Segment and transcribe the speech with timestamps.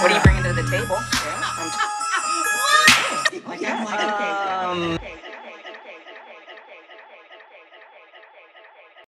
[0.00, 0.96] What are you bringing to the table?
[3.66, 4.98] Um,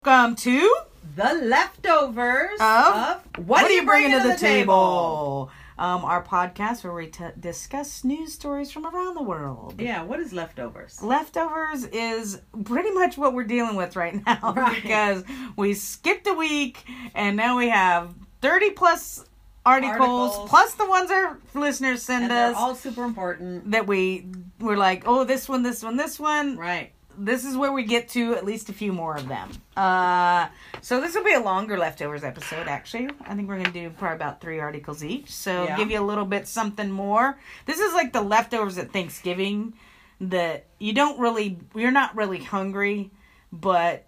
[0.05, 0.75] Welcome to
[1.17, 5.51] The leftovers of of What, are you bringing to the table?
[5.79, 9.75] Um, our podcast where we t- discuss news stories from around the world.
[9.79, 11.03] Yeah, what is leftovers?
[11.03, 14.83] Leftovers is pretty much what we're dealing with right now Right.
[14.83, 15.25] because
[15.57, 16.85] we skipped a week
[17.15, 19.25] and now we have 30 plus
[19.67, 19.99] articles,
[20.33, 20.49] Articles.
[20.49, 23.71] plus the ones our listeners send And they're us all super important.
[23.73, 24.27] that we
[24.61, 26.57] were like, oh, this one, this one, this one.
[26.57, 26.93] Right.
[27.19, 29.51] this is where we get to at least a few more of them.
[29.77, 30.49] Uh,
[30.83, 32.69] so this will be a longer leftovers episode.
[32.69, 35.31] Actually, I think we're gonna do probably about three articles each.
[35.35, 35.77] So Yeah.
[35.77, 37.39] give you a little bit something more.
[37.67, 39.75] This is like the leftovers at Thanksgiving
[40.21, 43.11] that you don't really, you're not really hungry,
[43.53, 44.07] but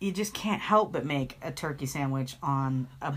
[0.00, 3.14] you just can't help but make a turkey sandwich on a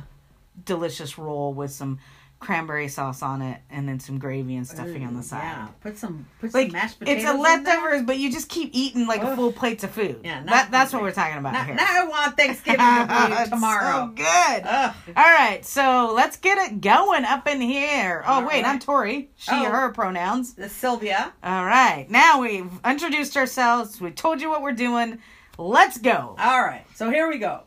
[0.63, 1.99] delicious roll with some
[2.39, 5.41] cranberry sauce on it and then some gravy and stuffing on the side.
[5.41, 5.67] Yeah.
[5.81, 7.23] Put some put Like some mashed potatoes.
[7.23, 9.35] it's a leftovers, but you just keep eating like Ugh.
[9.35, 10.21] full plates of food.
[10.23, 11.73] Yeah, not that, that's what we're talking about Now, here.
[11.73, 14.05] now I want Thanksgiving to tomorrow.
[14.05, 14.63] so good.
[14.67, 14.93] Ugh.
[15.15, 18.23] All right, so let's get it going up in here.
[18.27, 18.65] Oh All wait, right.
[18.65, 19.31] I'm Tori.
[19.35, 19.63] She, Oh.
[19.71, 20.53] her pronouns.
[20.53, 21.33] The Sylvia.
[21.43, 23.99] All right, now we've introduced ourselves.
[23.99, 25.17] We told you what we're doing.
[25.57, 26.35] Let's go.
[26.37, 26.85] All right.
[26.93, 27.63] So here we go.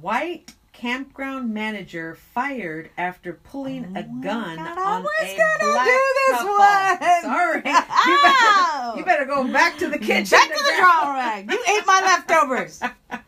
[0.00, 0.52] White
[0.84, 5.86] campground manager fired after pulling a oh gun God, I on was a gonna black
[5.86, 6.58] do this couple.
[6.58, 7.22] one.
[7.22, 7.62] Sorry.
[8.04, 9.02] You better, you oh.
[9.06, 10.36] better go back to the kitchen.
[10.36, 11.50] Back to the drawing rack.
[11.50, 12.80] You ate my leftovers.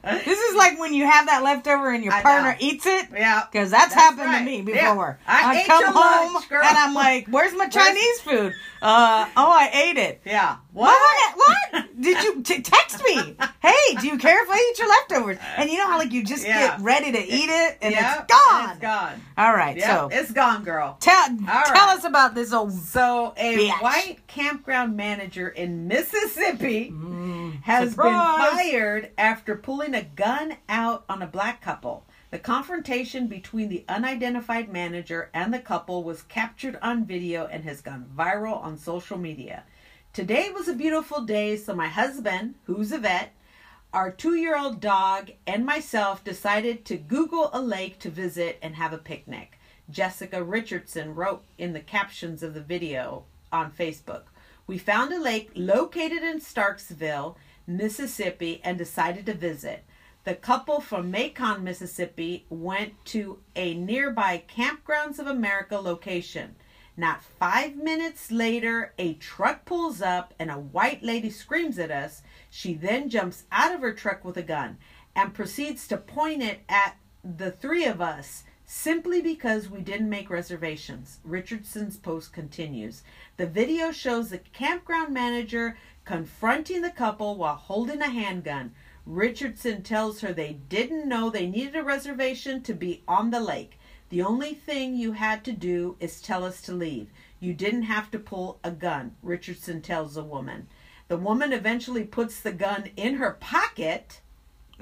[0.02, 2.56] This is like when you have that leftover and your I partner know.
[2.60, 3.06] eats it.
[3.12, 3.42] Yeah.
[3.50, 4.38] Because that's, That's happened right.
[4.38, 4.90] to me Yeah.
[4.92, 5.18] before.
[5.26, 9.50] I ate come your home lunch, and I'm like, "Where's my Chinese food?" Uh, oh,
[9.50, 10.20] I ate it.
[10.24, 10.56] Yeah.
[10.72, 10.96] What?
[11.36, 11.84] What?
[12.00, 13.36] Did you t- text me?
[13.66, 15.38] Hey, do you care if I eat your leftovers?
[15.56, 16.68] And you know how like you just Yeah.
[16.76, 18.62] get ready to eat it and Yeah, it's gone.
[18.62, 19.20] and It's gone.
[19.36, 20.96] All right, Yeah, so it's gone, girl.
[21.00, 21.96] tell tell right.
[21.98, 22.72] us about this old.
[22.72, 23.82] So, a Bitch.
[23.82, 26.90] white campground manager in Mississippi
[27.66, 28.48] has surprise.
[28.48, 32.06] been fired after pulling a gun out on a black couple.
[32.30, 37.80] The confrontation between the unidentified manager and the couple was captured on video and has
[37.80, 39.64] gone viral on social media.
[40.12, 43.32] Today was a beautiful day, so my husband, who's a vet,
[43.92, 48.76] our two year old dog, and myself decided to Google a lake to visit and
[48.76, 49.58] have a picnic.
[49.90, 54.22] Jessica Richardson wrote in the captions of the video on Facebook.
[54.68, 59.84] We found a lake located in Starksville, Mississippi, and decided to visit.
[60.24, 66.56] The couple from Macon, Mississippi went to a nearby Kampgrounds of America location.
[66.96, 72.22] Not five minutes later, a truck pulls up and a white lady screams at us.
[72.50, 74.78] She then jumps out of her truck with a gun
[75.14, 80.28] and proceeds to point it at the three of us simply because we didn't make
[80.28, 81.20] reservations.
[81.22, 83.02] Richardson's post continues.
[83.36, 85.76] The video shows the campground manager
[86.06, 88.72] confronting the couple while holding a handgun.
[89.04, 93.78] Richardson tells her they didn't know they needed a reservation to be on the lake.
[94.08, 97.10] The only thing you had to do is tell us to leave.
[97.40, 100.68] You didn't have to pull a gun, Richardson tells the woman.
[101.08, 104.20] The woman eventually puts the gun in her pocket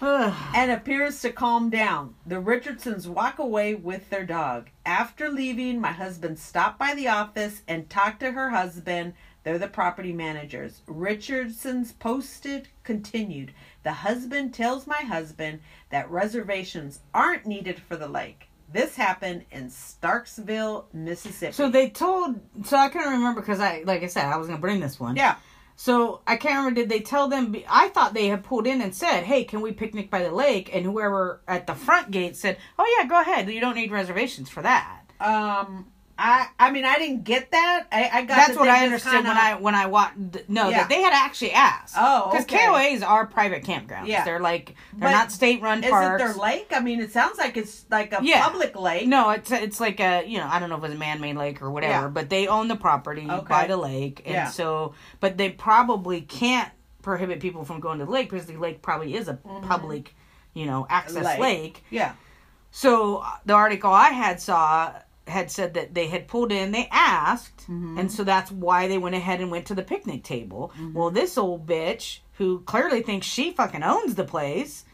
[0.00, 2.14] and appears to calm down.
[2.26, 4.68] The Richardsons walk away with their dog.
[4.84, 9.14] After leaving, my husband stopped by the office and talked to her husband.
[9.46, 10.82] They're the property managers.
[10.88, 13.52] Richardson's posted continued.
[13.84, 18.48] The husband tells my husband that reservations aren't needed for the lake.
[18.72, 21.52] This happened in Starksville, Mississippi.
[21.52, 22.40] So they told.
[22.64, 25.14] So I couldn't remember because I, like I said, I was gonna bring this one.
[25.14, 25.36] yeah.
[25.76, 26.80] So I can't remember.
[26.80, 27.54] Did they tell them?
[27.68, 30.74] I thought they had pulled in and said, "Hey, can we picnic by the lake?"
[30.74, 33.48] And whoever at the front gate said, "Oh yeah, go ahead.
[33.48, 35.92] You don't need reservations for that." Um.
[36.18, 36.48] I.
[36.58, 37.86] I mean, I didn't get that.
[37.92, 38.10] I.
[38.12, 38.36] I got.
[38.36, 40.16] That's that what I understood kinda- when I when I watched.
[40.48, 40.78] No, Yeah.
[40.78, 41.94] that they had actually asked.
[41.98, 42.58] Oh, because okay.
[42.58, 44.06] KOAs are private campgrounds.
[44.06, 44.24] Yeah.
[44.24, 46.22] they're like they're But not state run Is parks.
[46.22, 46.68] it their lake?
[46.74, 48.42] I mean, it sounds like it's like a Yeah.
[48.42, 49.06] public lake.
[49.08, 51.60] No, it's it's like a you know I don't know if it's a man-made lake
[51.60, 52.08] or whatever, Yeah.
[52.08, 53.46] but they own the property Okay.
[53.48, 54.46] by the lake, and Yeah.
[54.48, 56.70] so but they probably can't
[57.02, 60.14] prohibit people from going to the lake because the lake probably is a public,
[60.54, 61.40] you know, access Mm-hmm.
[61.42, 61.62] Lake.
[61.74, 61.84] lake.
[61.90, 62.12] Yeah.
[62.72, 64.92] So uh, the article I had saw
[65.26, 67.98] had said that they had pulled in, they asked, Mm-hmm.
[67.98, 70.72] and so that's why they went ahead and went to the picnic table.
[70.94, 74.84] Well, this old bitch who clearly thinks she fucking owns the place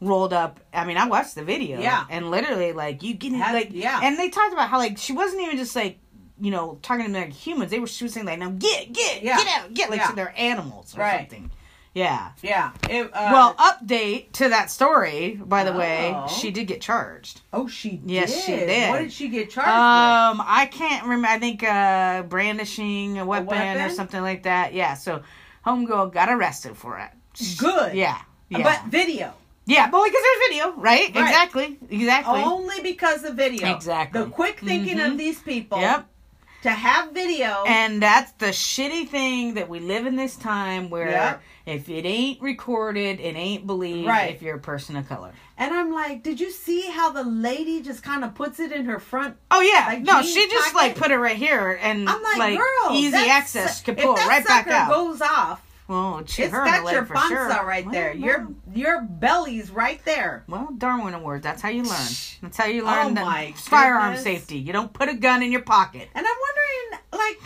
[0.00, 0.60] rolled up.
[0.74, 2.04] I mean, I watched the video, Yeah.
[2.10, 4.00] and literally like you get Had- like yeah.
[4.02, 5.98] and they talked about how like she wasn't even just like.
[6.40, 8.92] You know, talking to them like humans, they were she was saying like, "Now get,
[8.92, 9.38] get, Yeah.
[9.38, 10.12] get out, get!" Like Yeah.
[10.12, 11.18] they're animals or Right.
[11.28, 11.50] something.
[11.98, 12.30] Yeah.
[12.42, 12.70] Yeah.
[12.88, 16.28] It, uh, Well, update to that story, by the way, Oh.
[16.28, 17.40] she did get charged.
[17.52, 18.10] oh, she did.
[18.10, 18.90] Yes, she did.
[18.90, 21.28] What did she get charged Um, I can't remember.
[21.28, 23.94] I think uh, brandishing a weapon, or weapon?
[23.94, 24.74] something like that.
[24.74, 24.94] Yeah.
[24.94, 25.22] So,
[25.66, 27.10] homegirl got arrested for it.
[27.38, 27.58] with?
[27.58, 27.94] Good.
[27.94, 28.18] Yeah.
[28.48, 28.62] Yeah.
[28.62, 29.34] But video.
[29.66, 31.14] yeah, but because there's video, right?
[31.14, 31.28] Right.
[31.28, 31.78] Exactly.
[31.90, 32.40] Exactly.
[32.40, 33.74] Only because of video.
[33.74, 34.22] Exactly.
[34.22, 35.12] The quick thinking Mhm.
[35.12, 35.78] of these people.
[35.80, 36.06] Yep.
[36.64, 37.62] To have video.
[37.68, 41.42] And that's the shitty thing that we live in this time where Yep.
[41.66, 44.34] if it ain't recorded, it ain't believed Right.
[44.34, 45.32] if you're a person of color.
[45.56, 48.86] And I'm like, did you see how the lady just kind of puts it in
[48.86, 49.36] her front?
[49.52, 50.76] Oh yeah, Like no, she just pocket?
[50.88, 54.28] like put it right here and I'm like, girl, easy access could pull if that
[54.28, 54.90] right back out.
[54.90, 57.48] goes off, well, she it's got your panza sure.
[57.64, 58.10] right Well, there.
[58.10, 60.44] well, Your your belly's right there.
[60.46, 61.42] well, Darwin Awards.
[61.42, 62.08] That's how you learn.
[62.42, 64.58] That's how you learn Oh, my firearm safety.
[64.58, 66.08] You don't put a gun in your pocket.
[66.14, 67.40] And I'm wondering, like,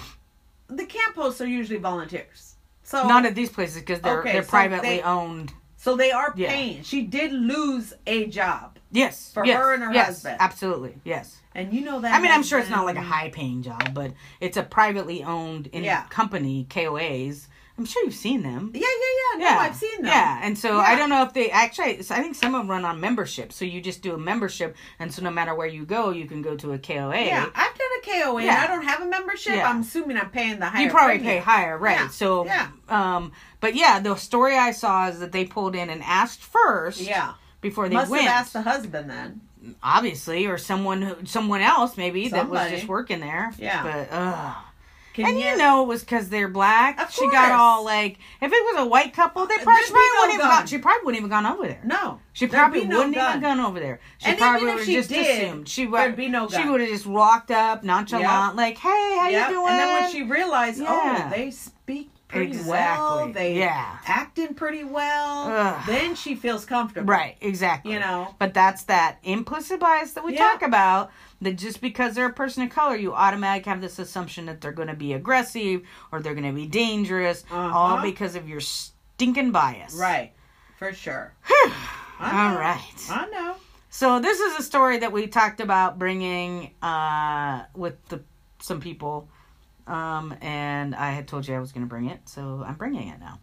[0.78, 2.56] the camp hosts are usually volunteers.
[2.82, 5.52] So Not at these places because they're Okay, they're so privately they- owned.
[5.76, 6.50] so they are Yeah.
[6.50, 6.82] paying.
[6.82, 10.36] She did lose a job, Yes, For yes, her and her yes, husband.
[10.40, 11.38] Absolutely, yes.
[11.54, 12.12] and you know that.
[12.14, 15.22] I mean, I'm sure it's not like a high paying job, but it's a privately
[15.24, 16.02] owned in Yeah.
[16.10, 17.46] company, KOAs.
[17.78, 18.70] I'm sure you've seen them.
[18.74, 19.54] Yeah, yeah, yeah.
[19.54, 20.06] No, I've seen them.
[20.12, 21.98] Yeah, and so I don't know if they actually.
[22.00, 23.50] I think some of them run on membership.
[23.52, 26.42] So you just do a membership, and so no matter where you go, you can
[26.42, 27.24] go to a KOA.
[27.24, 28.62] Yeah, I've done a KOA and Yeah.
[28.62, 29.54] I don't have a membership.
[29.56, 29.68] Yeah.
[29.70, 30.84] I'm assuming I'm paying the higher.
[30.84, 31.38] you probably premium.
[31.38, 31.96] pay higher, right?
[31.96, 32.68] Yeah, So, yeah.
[32.88, 37.00] um, but yeah, the story I saw is that they pulled in and asked first,
[37.00, 37.32] Yeah,
[37.62, 39.40] before they must went, have asked the husband then.
[39.82, 43.52] obviously, or someone who, someone else maybe that was just working there.
[43.58, 43.82] Yeah.
[43.82, 44.54] but ugh.
[45.14, 47.10] Can and you know it was because they're black.
[47.10, 50.20] She got all like, if it was a white couple, they probably, she probably no
[50.20, 50.58] wouldn't even gun.
[50.60, 50.66] gone.
[50.66, 51.80] She probably wouldn't even gone over there.
[51.84, 53.28] No, She probably no wouldn't gun.
[53.30, 54.00] even gone over there.
[54.18, 56.16] She And probably would have just did, assumed she would.
[56.16, 58.56] be no She would have just walked up nonchalant, Yep.
[58.56, 58.88] like, "Hey,
[59.20, 59.48] how Yep.
[59.50, 61.24] you doing?" And then when she realized, oh, Yeah.
[61.26, 63.98] oh, they speak pretty well, they Yeah.
[64.06, 65.82] acting pretty well, Ugh.
[65.86, 67.06] then she feels comfortable.
[67.12, 67.92] right, exactly.
[67.92, 68.34] You know.
[68.38, 70.48] but that's that implicit bias that we Yeah.
[70.50, 71.10] talk about.
[71.42, 74.70] That just because they're a person of color, you automatically have this assumption that they're
[74.72, 75.82] going to be aggressive
[76.12, 77.76] or they're going to be dangerous, Uh-huh.
[77.76, 79.94] all because of your stinking bias.
[79.94, 80.32] Right,
[80.78, 81.34] for sure.
[82.20, 82.78] All right.
[83.10, 83.56] I know.
[83.90, 88.20] So this is a story that we talked about bringing uh, with the
[88.60, 89.28] some people,
[89.86, 93.08] um, and I had told you I was going to bring it, so I'm bringing
[93.08, 93.38] it now.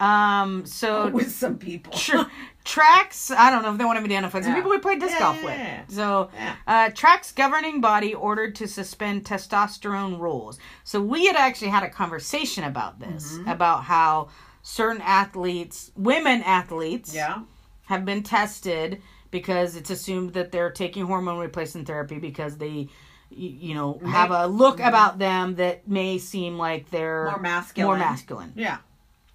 [0.00, 1.92] Um, so With some people.
[1.96, 2.22] tr-
[2.64, 3.30] tracks.
[3.30, 4.56] I don't know if they want to identify some Yeah.
[4.56, 5.94] people we played disc Yeah, golf yeah, with.
[5.94, 6.30] So
[6.66, 10.58] uh, tracks governing body ordered to suspend testosterone rules.
[10.82, 13.48] So we had actually had a conversation about this Mm-hmm.
[13.48, 14.28] about how
[14.62, 17.42] certain athletes, women athletes, Yeah.
[17.86, 19.00] have been tested
[19.30, 22.88] because it's assumed that they're taking hormone replacement therapy because they
[23.36, 27.86] you know have a look about them that may seem like they're More masculine.
[27.86, 28.52] more masculine.
[28.56, 28.78] Yeah.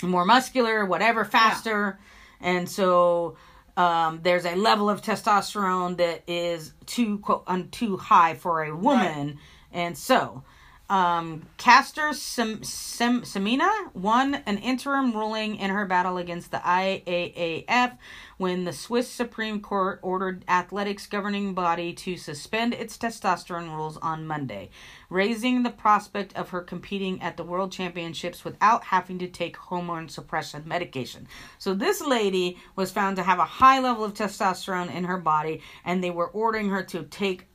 [0.03, 1.99] more muscular whatever faster.
[2.41, 3.35] And so
[3.77, 8.75] um, there's a level of testosterone that is too quote un, too high for a
[8.75, 9.39] woman.
[9.71, 10.43] And so
[10.89, 17.97] um, Caster Sem- Sem- Semina won an interim ruling in her battle against the IAAF
[18.37, 24.25] when the Swiss Supreme Court ordered athletics governing body to suspend its testosterone rules on
[24.25, 24.69] Monday,
[25.09, 30.09] raising the prospect of her competing at the World Championships without having to take hormone
[30.09, 31.27] suppression medication.
[31.59, 35.61] So this lady was found to have a high level of testosterone in her body
[35.85, 37.48] and they were ordering her to take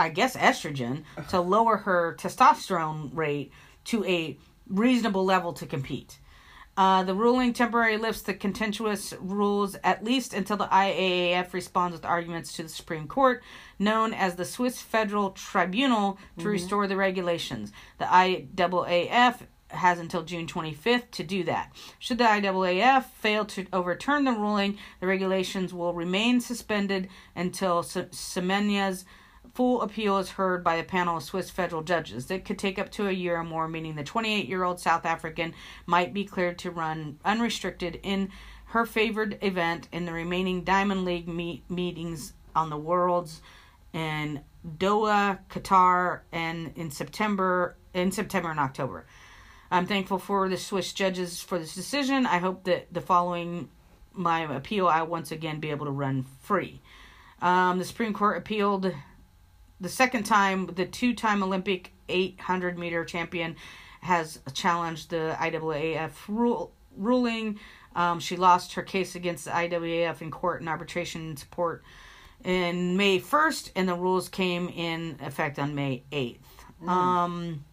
[0.00, 3.52] I guess estrogen to lower her testosterone rate
[3.84, 6.18] to a reasonable level to compete.
[6.74, 12.06] Uh, the ruling temporarily lifts the contentious rules at least until the IAAF responds with
[12.06, 13.42] arguments to the Supreme Court,
[13.78, 17.70] known as the Swiss Federal Tribunal, to restore the regulations.
[17.98, 21.72] The IAAF has until June 25th to do that.
[21.98, 28.08] Should the IAAF fail to overturn the ruling, the regulations will remain suspended until Se-
[28.12, 29.04] Semenya's
[29.54, 32.26] full appeal is heard by a panel of Swiss federal judges.
[32.26, 35.04] That could take up to a year or more, meaning the 28 year old South
[35.04, 35.54] African
[35.86, 38.30] might be cleared to run unrestricted in
[38.66, 43.40] her favored event in the remaining Diamond League meet- meetings on the Worlds
[43.92, 44.42] in
[44.78, 49.06] Doha, Qatar, and in September in September and October.
[49.70, 52.26] I'm thankful for the Swiss judges for this decision.
[52.26, 53.68] I hope that the following
[54.12, 56.80] my appeal, I once again be able to run free.
[57.40, 58.92] Um, the Supreme Court appealed
[59.80, 63.56] the second time the two-time Olympic 800 meter champion
[64.02, 67.58] has challenged the IAAF rule, ruling.
[67.94, 71.82] Um, she lost her case against the IAAF in court and arbitration support
[72.44, 76.38] in May 1st, and the rules came in effect on May 8th.
[76.88, 77.64] Um,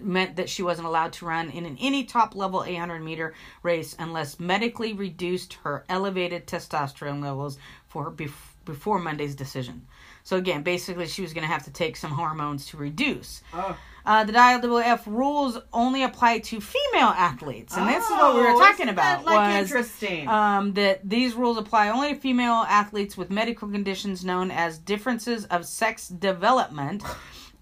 [0.00, 3.96] meant that she wasn't allowed to run in an, any top level 800 meter race
[3.98, 9.86] unless medically reduced her elevated testosterone levels for bef- before Monday's decision.
[10.28, 13.40] So again, basically, she was going to have to take some hormones to reduce.
[13.54, 13.74] Oh.
[14.04, 18.50] Uh, the IWF rules only apply to female athletes, and this is what we were
[18.50, 19.24] Oh, talking about.
[19.24, 20.28] like, was interesting.
[20.28, 25.46] um, that these rules apply only to female athletes with medical conditions known as differences
[25.46, 27.02] of sex development,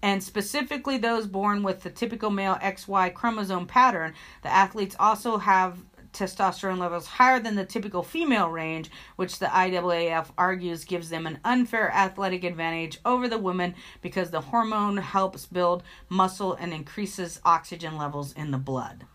[0.01, 4.13] and specifically those born with the typical male XY chromosome pattern.
[4.43, 5.77] The athletes also have
[6.17, 11.39] testosterone levels higher than the typical female range, which the IAAF argues gives them an
[11.45, 17.97] unfair athletic advantage over the women because the hormone helps build muscle and increases oxygen
[17.97, 19.05] levels in the blood.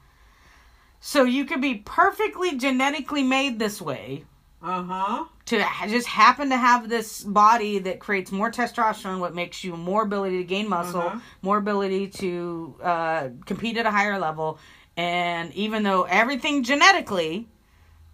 [1.00, 4.25] So you could be perfectly genetically made this way
[4.62, 5.25] Uh huh.
[5.47, 10.02] to just happen to have this body that creates more testosterone, what makes you more
[10.04, 11.18] ability to gain muscle, Uh-huh.
[11.42, 14.59] more ability to uh, compete at a higher level,
[14.96, 17.49] and even though everything genetically,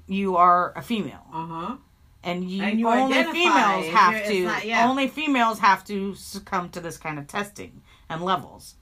[0.06, 1.76] you are a female, Uh huh.
[2.22, 4.88] and you, And you only females have to not- yeah.
[4.88, 8.74] only females have to succumb to this kind of testing and levels,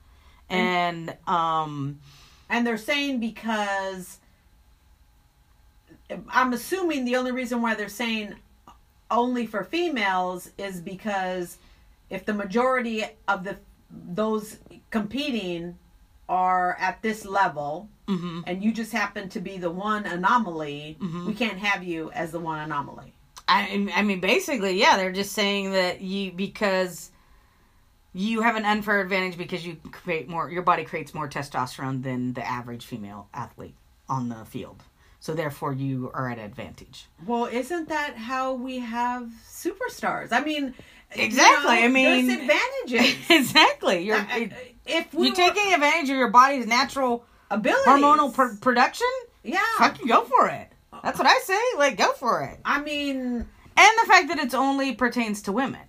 [0.49, 2.01] and um.
[2.49, 4.21] And they're saying because
[6.31, 8.35] I'm assuming the only reason why they're saying
[9.11, 11.59] only for females is because
[12.11, 13.57] if the majority of the
[13.91, 14.59] those
[14.91, 15.77] competing
[16.29, 18.43] are at this level mhm.
[18.47, 21.27] and you just happen to be the one anomaly, Mhm.
[21.27, 23.13] we can't have you as the one anomaly.
[23.49, 27.11] I I mean basically yeah they're just saying that you because
[28.13, 32.33] you have an unfair advantage because you create more your body creates more testosterone than
[32.33, 33.75] the average female athlete
[34.09, 34.83] on the field.
[35.21, 37.07] So therefore you are at advantage.
[37.27, 40.29] Well, isn't that how we have superstars?
[40.31, 40.75] I mean,
[41.15, 43.17] you Exactly, I mean- there's advantages.
[43.31, 44.05] exactly.
[44.05, 48.57] You're I- I- if we you're taking advantage of your body's natural abilities, hormonal pr-
[48.61, 49.07] production.
[49.43, 49.59] yeah.
[49.79, 50.69] Fucking go for it.
[51.03, 51.59] That's what I say.
[51.77, 52.59] Like go for it.
[52.65, 53.47] I mean,
[53.77, 55.81] And the fact that it's only pertains to women.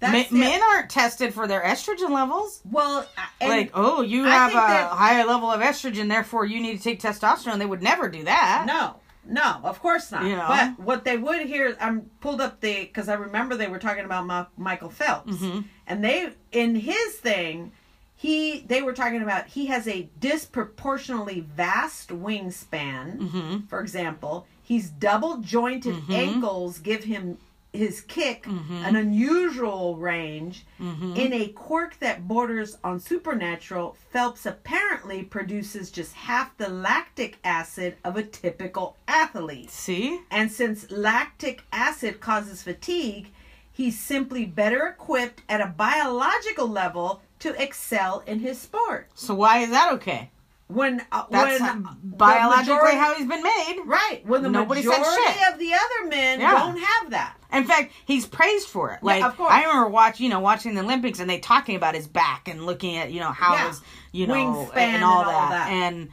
[0.00, 0.30] it.
[0.32, 2.60] men aren't tested for their estrogen levels.
[2.70, 6.60] Well, uh, like, oh, you I have a that- higher level of estrogen, therefore you
[6.60, 7.58] need to take testosterone.
[7.58, 8.64] They would never do that.
[8.66, 8.94] no,
[9.28, 10.24] no, of course not.
[10.48, 14.04] But what they would hear, I'm pulled up the because I remember they were talking
[14.04, 15.64] about Ma- Michael Phelps, Mhm.
[15.86, 17.72] and they in his thing,
[18.16, 23.18] he they were talking about he has a disproportionately vast wingspan.
[23.18, 23.66] Mm-hmm.
[23.68, 26.14] For example, he's double jointed Mhm.
[26.14, 27.38] ankles give him
[27.72, 28.84] his kick Mhm.
[28.86, 30.64] an unusual range.
[30.80, 31.16] Mm-hmm.
[31.16, 37.96] In a quirk that borders on supernatural, Phelps apparently produces just half the lactic acid
[38.04, 39.70] of a typical athlete.
[39.70, 40.20] See?
[40.30, 43.32] And since lactic acid causes fatigue,
[43.70, 49.08] he's simply better equipped at a biological level to excel in his sport.
[49.14, 50.30] So why is that okay?
[50.68, 53.76] When uh, That's when how- biologically majority- how he's been made.
[53.86, 56.50] right when the Nobody said majority of the other men Yeah.
[56.52, 57.36] don't have that.
[57.52, 59.02] In fact, he's praised for it.
[59.02, 59.50] Like of course.
[59.50, 62.66] I remember watching, you know, watching the Olympics and they talking about his back and
[62.66, 63.68] looking at, you know, how Yeah.
[63.68, 63.80] his,
[64.12, 65.68] you know, Wingspan and all and all that.
[65.68, 65.70] that.
[65.70, 66.10] And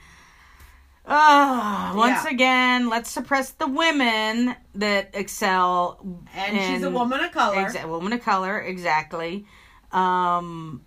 [1.06, 2.32] uh, once Yeah.
[2.32, 6.00] again, let's suppress the women that excel.
[6.34, 7.58] And she's a woman of color.
[7.58, 9.46] Exa- woman of color, exactly.
[9.92, 10.82] Um,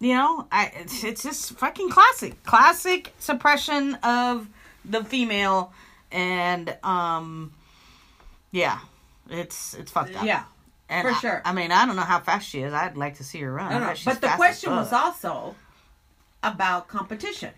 [0.00, 4.48] you know, I it's, it's just fucking classic, classic suppression of
[4.84, 5.72] the female,
[6.10, 7.52] and um,
[8.50, 8.78] yeah,
[9.34, 10.24] it's it's fucked up.
[10.24, 10.44] Yeah.
[10.88, 11.42] and for I- sure.
[11.44, 12.72] I, mean, I don't know how fast she is.
[12.72, 13.68] I'd like to see her run.
[13.68, 13.86] I don't know.
[13.88, 15.54] bet But the question was also
[16.42, 17.52] about competition.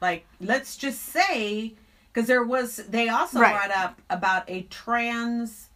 [0.00, 1.74] Like, let's just say,
[2.12, 3.54] because there was, they also Right.
[3.54, 5.68] brought up about a trans,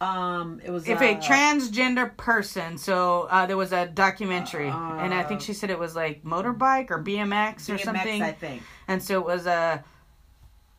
[0.00, 5.22] um, it was if a transgender person, so uh, there was a documentary, and I
[5.24, 8.22] think Uh, she said it was like motorbike or BMX, or something.
[8.22, 8.62] I think.
[8.88, 9.84] and so it was a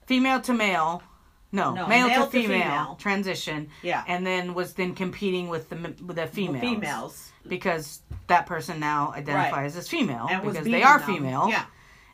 [0.07, 1.03] female to male
[1.51, 2.95] no, No, male, male to, to female female.
[2.95, 4.03] transition Yeah.
[4.07, 7.31] and then was then competing with the with the females Females.
[7.47, 11.07] because that person now identifies as female And because they are them.
[11.15, 11.65] female Yeah.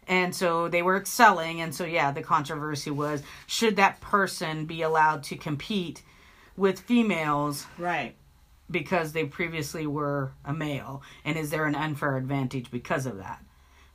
[0.08, 4.82] and so they were excelling and so yeah the controversy was should that person be
[4.82, 6.02] allowed to compete
[6.56, 8.16] with females Right.
[8.72, 13.44] because they previously were a male and is there an unfair advantage because of that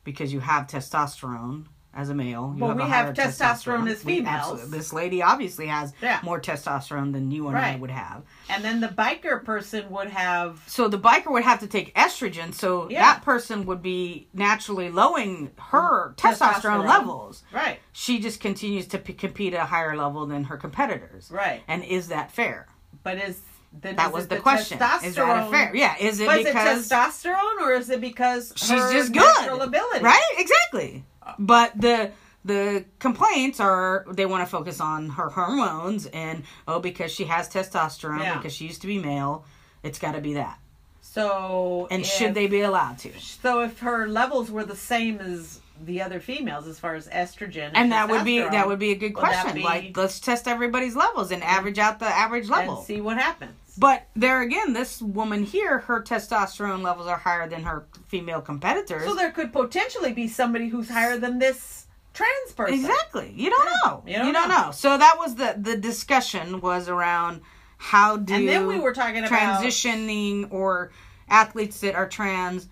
[0.05, 2.53] because you have testosterone as a male.
[2.57, 4.71] You Well, we have higher testosterone as females.
[4.71, 6.21] This lady obviously has Yeah.
[6.23, 8.23] more testosterone than you and I would have.
[8.49, 12.55] And then the biker person would have So the biker would have to take estrogen,
[12.55, 13.01] so Yeah.
[13.03, 16.89] that person would be naturally lowering her mm, testosterone, Testosterone.
[16.89, 17.43] levels.
[17.53, 21.31] right, She just continues to p- compete at a higher level than her competitors.
[21.31, 21.63] right.
[21.69, 22.69] And is that fair?
[23.03, 23.41] But is
[23.75, 24.77] then That is was it the, question.
[25.03, 25.75] Is that fair?
[25.75, 25.95] Yeah.
[25.99, 29.49] Is it But is it because testosterone or is it because she's her just good?
[29.63, 30.05] ability?
[30.05, 30.21] Right?
[30.37, 31.05] Exactly.
[31.39, 32.13] But the
[32.45, 37.49] the complaints are they want to focus on her hormones and oh because she has
[37.49, 38.37] testosterone Yeah.
[38.37, 39.45] because she used to be male,
[39.85, 40.59] it's got to be that.
[41.01, 43.11] So And if- should they be allowed to?
[43.21, 47.67] So if her levels were the same as the other females as far as estrogen
[47.67, 49.55] and, And that would be that would be a good question.
[49.57, 52.77] be- Like let's test everybody's levels and average out the average level.
[52.79, 53.53] and see what happens.
[53.79, 59.05] But there again, this woman here, her testosterone levels are higher than her female competitors.
[59.05, 62.75] So there could potentially be somebody who's higher than this trans person.
[62.75, 63.33] Exactly.
[63.35, 64.03] You don't know.
[64.07, 64.63] You You don't don't, know.
[64.67, 64.71] know.
[64.73, 67.41] So that was the the discussion was around
[67.79, 70.93] how do And then we were talking about transitioning or
[71.29, 72.69] athletes that are trans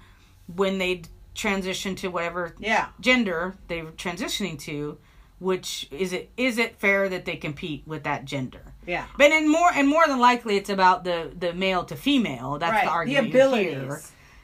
[0.54, 1.02] when they
[1.34, 4.98] transition to whatever yeah, gender they're transitioning to,
[5.38, 8.69] which is it is it fair that they compete with that gender?
[8.90, 12.58] Yeah, But in more and more than likely, it's about the the male to female.
[12.58, 12.84] That's right.
[12.84, 13.72] the The argument abilities.
[13.72, 14.00] here.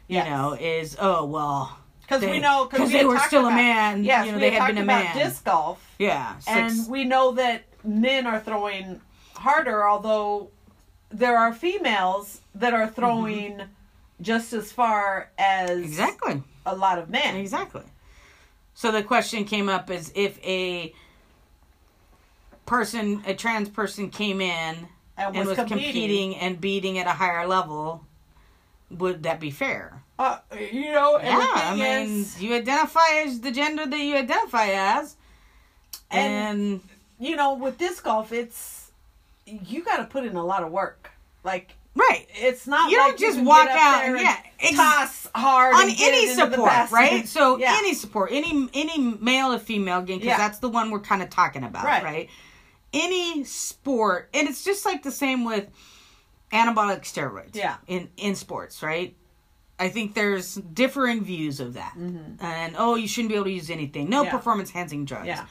[0.09, 3.51] You know, is oh well, because we they- know 'cause we they were still a
[3.51, 5.17] man, Yes, you know, we they had had been a about man.
[5.19, 9.01] disc golf, yeah, and we know that men are throwing
[9.35, 10.51] harder, although
[11.11, 13.63] there are females that are throwing
[14.21, 15.85] just as far as Mm-hmm.
[15.85, 16.43] exactly.
[16.65, 17.37] a lot of men.
[17.37, 17.83] Exactly.
[18.75, 20.95] So the question came up is if a
[22.67, 24.77] person, a trans person came in
[25.17, 25.83] And and was was competing.
[26.33, 26.37] competing.
[26.37, 28.05] and beating at a higher level,
[28.91, 30.03] would that be fair?
[30.19, 34.17] Uh, you know, and yeah, I mean, is, you identify as the gender that you
[34.17, 35.17] identify as,
[36.11, 36.23] And-
[36.59, 36.81] and,
[37.19, 38.91] you know, with disc golf, it's
[39.47, 41.11] you got to put in a lot of work.
[41.45, 45.29] Like right it's not You like don't just can walk out and- yeah, ex- toss
[45.35, 47.27] hard on and any support, right?
[47.29, 47.75] So Yeah.
[47.79, 50.37] any support, any any male or female game, because Yeah.
[50.39, 52.03] that's the one we're kind of talking about, Right.
[52.03, 52.31] right.
[52.99, 55.69] Any sport, and it's just like the same with
[56.53, 57.77] anabolic steroids, Yeah.
[57.87, 59.15] in in sports, right?
[59.79, 63.69] I think there's differing views of that, and oh, you shouldn't be able to use
[63.71, 64.09] anything.
[64.09, 64.27] No Mm-hmm.
[64.27, 64.31] Yeah.
[64.33, 65.27] performance enhancing drugs.
[65.27, 65.45] yeah,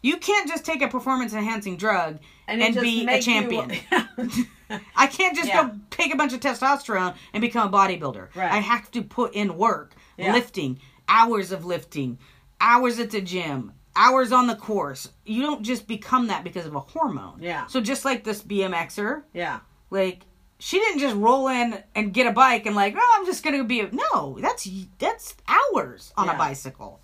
[0.00, 3.72] You can't just take a performance enhancing drug and, and, be a make you- champion.
[4.96, 5.64] I can't just Yeah.
[5.64, 8.34] go take a bunch of testosterone and become a bodybuilder.
[8.36, 8.52] Right.
[8.52, 10.32] I have to put in work, Yeah.
[10.34, 12.18] lifting, hours of lifting,
[12.60, 15.10] hours at the gym, hours on the course.
[15.26, 17.42] You don't just become that because of a hormone.
[17.42, 17.66] Yeah.
[17.66, 20.22] So just like this BMXer, yeah, like
[20.60, 23.64] she didn't just roll in and get a bike and like, oh, I'm just gonna
[23.64, 24.38] be a no.
[24.40, 26.34] That's that's hours on Yeah.
[26.34, 27.00] a bicycle.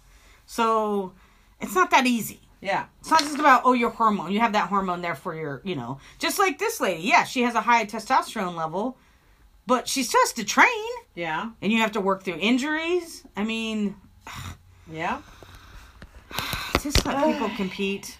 [0.46, 1.12] So
[1.60, 2.40] it's not that easy.
[2.60, 4.32] yeah, It's not just about oh your hormone.
[4.32, 7.02] You have that hormone there for your you know just like this lady.
[7.02, 8.96] Yeah, she has a high testosterone level,
[9.66, 13.24] but she still has to train, yeah, and you have to work through injuries.
[13.36, 13.96] I mean,
[14.90, 15.20] yeah.
[16.84, 18.16] Just let people compete.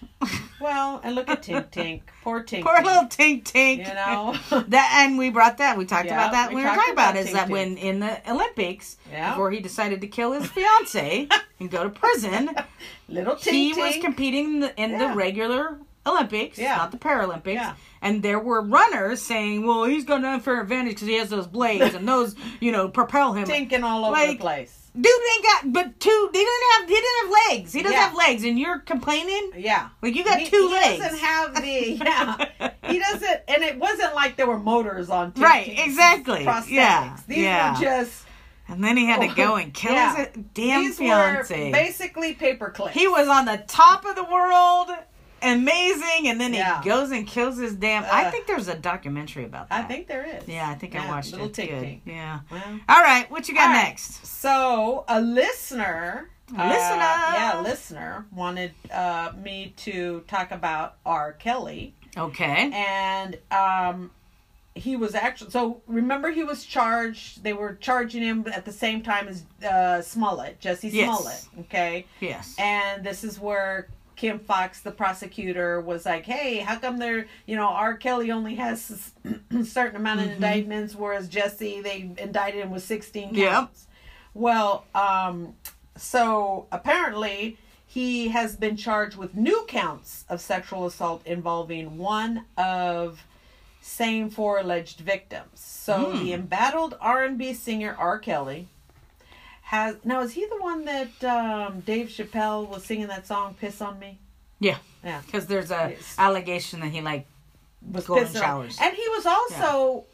[0.59, 2.63] Well, and look at Tink Tink, poor Tink.
[2.63, 2.83] Poor Tink.
[2.85, 3.87] little Tink Tink.
[3.87, 4.63] You know?
[4.69, 5.77] that and we brought that.
[5.77, 6.49] We talked Yeah, about that.
[6.49, 7.51] we We, were talking about, about is Tink that Tink.
[7.51, 9.29] when in the Olympics Yeah.
[9.31, 11.27] before he decided to kill his fiance
[11.59, 12.49] and go to prison.
[13.07, 15.07] Little Tink he was competing in the, in Yeah.
[15.09, 16.75] the regular Olympics, Yeah.
[16.77, 17.53] not the Paralympics.
[17.55, 17.75] Yeah.
[18.01, 21.47] And there were runners saying, "Well, he's got an unfair advantage because he has those
[21.47, 24.84] blades and those, you know, propel him." Tinking all over the place.
[24.99, 26.29] Dude ain't got, but two.
[26.31, 26.89] They didn't have.
[26.89, 27.73] He didn't have legs.
[27.73, 28.07] He doesn't Yeah.
[28.07, 29.51] have legs, and you're complaining.
[29.57, 29.89] Yeah.
[30.01, 30.93] Like you got he, two he legs.
[30.93, 32.69] He doesn't have the yeah.
[32.89, 35.33] he doesn't, and it wasn't like there were motors on.
[35.35, 36.45] Right, exactly.
[36.45, 36.69] Prosthetics.
[36.71, 37.73] Yeah, These yeah.
[37.73, 38.25] were just
[38.67, 40.15] and then he had to go oh, and kill Yeah.
[40.15, 41.65] his damn these fiance.
[41.65, 42.93] were basically paper clips.
[42.95, 44.89] he was on the top of the world,
[45.53, 46.81] amazing, and then Yeah.
[46.81, 48.03] he goes and kills his damn.
[48.05, 49.83] I Uh, think there's a documentary about that.
[49.85, 50.47] I think there is.
[50.47, 51.53] Yeah, I think I watched little it.
[51.53, 52.01] Tink.
[52.05, 52.39] Yeah.
[52.51, 53.83] Well, All right, what you got right.
[53.83, 54.25] next?
[54.25, 56.97] So a listener, uh, Listener.
[56.97, 61.33] yeah, listener wanted uh, me to talk about R.
[61.33, 62.69] Kelly, Okay.
[62.73, 64.11] and um,
[64.75, 65.51] he was actually.
[65.51, 67.43] So remember, he was charged.
[67.43, 71.07] They were charging him at the same time as uh, Smollett, Jesse Yes.
[71.17, 71.45] Smollett.
[71.67, 72.55] Okay, Yes.
[72.59, 73.87] and this is where.
[74.15, 77.95] Kim Foxx, the prosecutor, was like, "Hey, how come they're, you know, R.
[77.95, 79.11] Kelly only has
[79.51, 80.33] a certain amount of Mhm.
[80.35, 83.95] indictments, whereas Jesse they indicted him with sixteen counts." Yep.
[84.33, 85.55] Well, um,
[85.97, 93.23] so apparently he has been charged with new counts of sexual assault involving one of
[93.81, 95.59] same four alleged victims.
[95.59, 96.19] So Hmm.
[96.23, 98.17] the embattled R&B singer R.
[98.19, 98.67] Kelly
[99.69, 103.81] has now is he the one that um, Dave Chappelle was singing that song "Piss
[103.81, 104.19] on Me"?
[104.59, 106.15] Yeah, Yeah, because there's a Yes.
[106.17, 107.27] allegation that he like
[107.91, 108.77] was Golden showers.
[108.81, 110.05] and he was also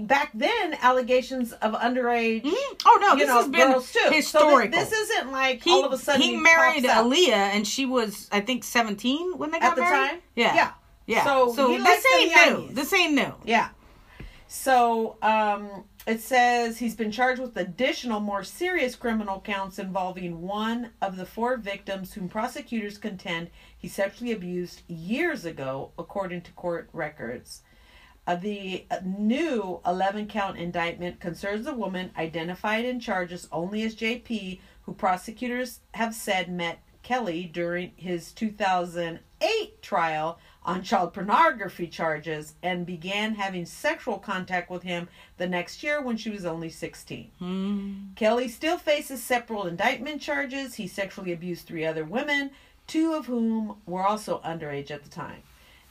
[0.00, 2.42] back then allegations of underage.
[2.84, 3.80] Oh no, this know, has been too.
[3.80, 4.70] So thi- historical.
[4.70, 7.06] this, isn't like he, all of a sudden he married pops out.
[7.06, 10.08] Aaliyah, and she was I think 17 when they got at the married.
[10.10, 10.18] time.
[10.34, 10.70] Yeah, yeah,
[11.06, 11.24] yeah.
[11.24, 12.34] So, So, he this ain't
[12.68, 12.74] new.
[12.74, 13.32] This ain't new.
[13.44, 13.68] Yeah.
[14.48, 20.90] So um, it says he's been charged with additional, more serious criminal counts involving one
[21.02, 26.88] of the four victims whom prosecutors contend he sexually abused years ago, according to court
[26.92, 27.62] records.
[28.26, 33.94] Uh, the uh, new 11 count indictment concerns a woman identified in charges only as
[33.96, 42.54] JP, who prosecutors have said met Kelly during his 2008 trial on child pornography charges
[42.62, 47.30] and began having sexual contact with him the next year when she was only 16.
[47.38, 47.94] Hmm.
[48.14, 50.74] Kelly still faces several indictment charges.
[50.74, 52.50] He sexually abused three other women,
[52.86, 55.42] two of whom were also underage at the time.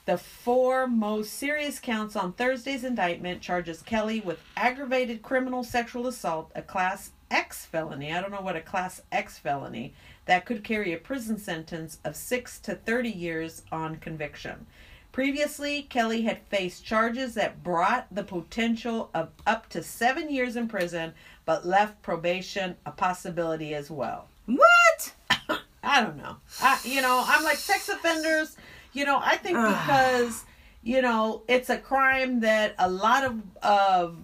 [0.06, 6.52] The four most serious counts on Thursday's indictment charges Kelly with aggravated criminal sexual assault,
[6.56, 8.14] a class X felony.
[8.14, 9.94] I don't know what a class X felony
[10.26, 14.66] that could carry a prison sentence of 6 to 30 years on conviction.
[15.12, 20.68] Previously, Kelly had faced charges that brought the potential of up to 7 years in
[20.68, 21.14] prison
[21.50, 24.28] but left probation a possibility as well.
[24.46, 25.14] What?
[25.84, 26.36] I don't know.
[26.62, 28.56] I, you know, I'm like sex offenders.
[28.94, 29.82] You know, I think ah.
[29.82, 30.46] because
[30.84, 34.18] you know it's a crime that a lot of of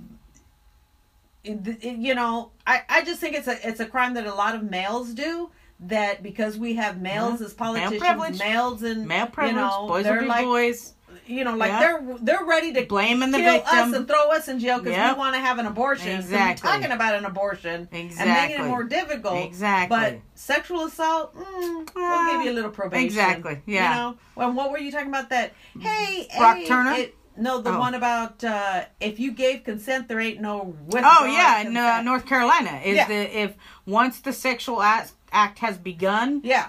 [1.45, 4.63] you know, I I just think it's a it's a crime that a lot of
[4.63, 5.51] males do.
[5.81, 7.03] That because we have mm-hmm.
[7.03, 8.39] males as politicians, privilege.
[8.39, 9.55] males and Male privilege.
[9.55, 10.93] you know, boys will be like boys.
[11.27, 11.79] you know, like Yeah.
[11.79, 13.77] they're they're ready to Blaming the kill victim.
[13.77, 15.15] us and throw us in jail because Yep.
[15.15, 16.21] we want to have an abortion.
[16.21, 16.65] So Exactly.
[16.65, 18.31] we're talking about an abortion exactly.
[18.31, 19.43] and making it more difficult.
[19.43, 19.97] Exactly.
[19.97, 22.41] But sexual assault, mm, we'll give ah.
[22.43, 23.05] you a little probation.
[23.07, 23.89] Exactly, yeah.
[23.89, 25.29] You know, well, what were you talking about?
[25.29, 25.81] That mm-hmm.
[25.81, 26.91] hey, Brock hey, Turner?
[26.93, 27.79] it- no, the Oh.
[27.79, 32.01] one about uh, if you gave consent, there ain't no withdrawing Oh yeah, in uh.
[32.01, 33.07] North Carolina is Yeah.
[33.07, 33.53] the if
[33.85, 36.67] once the sexual act, act has begun, yeah.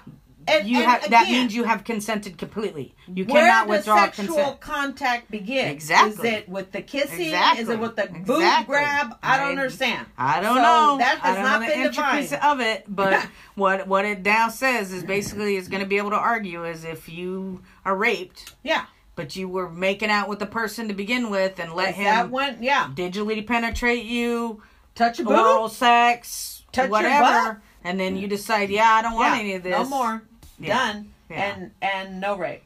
[0.49, 2.95] And, you and have that means you have consented completely.
[3.13, 4.61] You Where cannot does withdraw sexual consent.
[4.61, 5.67] contact begin?
[5.67, 6.29] Exactly.
[6.29, 7.21] Is it with the kissing?
[7.27, 7.63] Exactly.
[7.65, 8.67] Is it with the boob Exactly.
[8.77, 9.19] grab?
[9.25, 10.07] I don't I- understand.
[10.17, 10.99] I don't So know.
[10.99, 12.61] That has not know the been intricacies defined.
[12.61, 13.27] of it, but
[13.57, 16.85] what what it now says is basically is going to be able to argue is
[16.85, 18.85] if you are raped, Yeah.
[19.17, 22.05] But you were making out with the person to begin with and let him.
[22.05, 22.91] that him went, yeah.
[22.95, 24.63] digitally penetrate you,
[24.95, 25.33] Touch a boob?
[25.33, 27.25] oral sex, Touch your whatever,
[27.55, 27.57] butt?
[27.83, 29.73] and then you decide, yeah, I don't want Yeah, any of this.
[29.73, 30.23] No more.
[30.61, 30.93] Yeah.
[30.93, 31.13] Done.
[31.29, 31.55] Yeah.
[31.57, 32.63] And and no rape.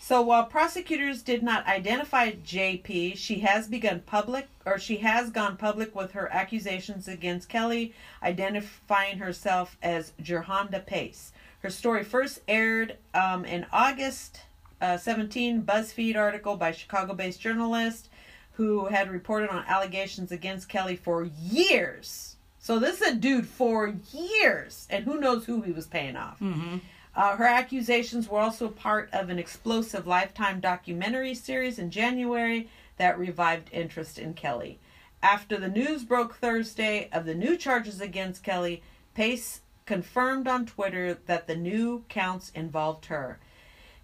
[0.00, 5.56] So while prosecutors did not identify JP, she has begun public or she has gone
[5.56, 11.32] public with her accusations against Kelly, identifying herself as Jerhonda Pace.
[11.62, 14.42] Her story first aired um, in August
[14.84, 18.10] uh, 17 BuzzFeed article by Chicago-based journalist
[18.52, 22.36] who had reported on allegations against Kelly for years.
[22.58, 26.38] So this is a dude for years, and who knows who he was paying off.
[26.38, 26.78] hmm
[27.16, 33.18] Uh, her accusations were also part of an explosive Lifetime documentary series in January that
[33.18, 34.78] revived interest in Kelly.
[35.22, 38.82] After the news broke Thursday of the new charges against Kelly,
[39.14, 43.38] Pace confirmed on Twitter that the new counts involved her.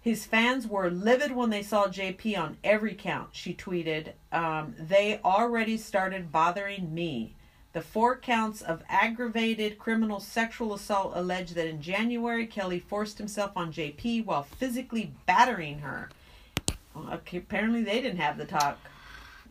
[0.01, 4.13] His fans were livid when they saw JP on every count, she tweeted.
[4.31, 7.35] Um, they already started bothering me.
[7.73, 13.51] The four counts of aggravated criminal sexual assault allege that in January, Kelly forced himself
[13.55, 16.09] on JP while physically battering her.
[16.95, 18.79] Well, okay, apparently, they didn't have the talk.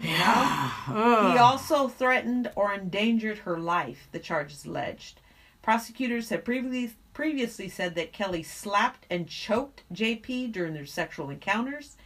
[0.00, 1.30] You know?
[1.32, 5.19] He also threatened or endangered her life, the charges alleged.
[5.62, 11.96] Prosecutors have previously previously said that Kelly slapped and choked JP during their sexual encounters.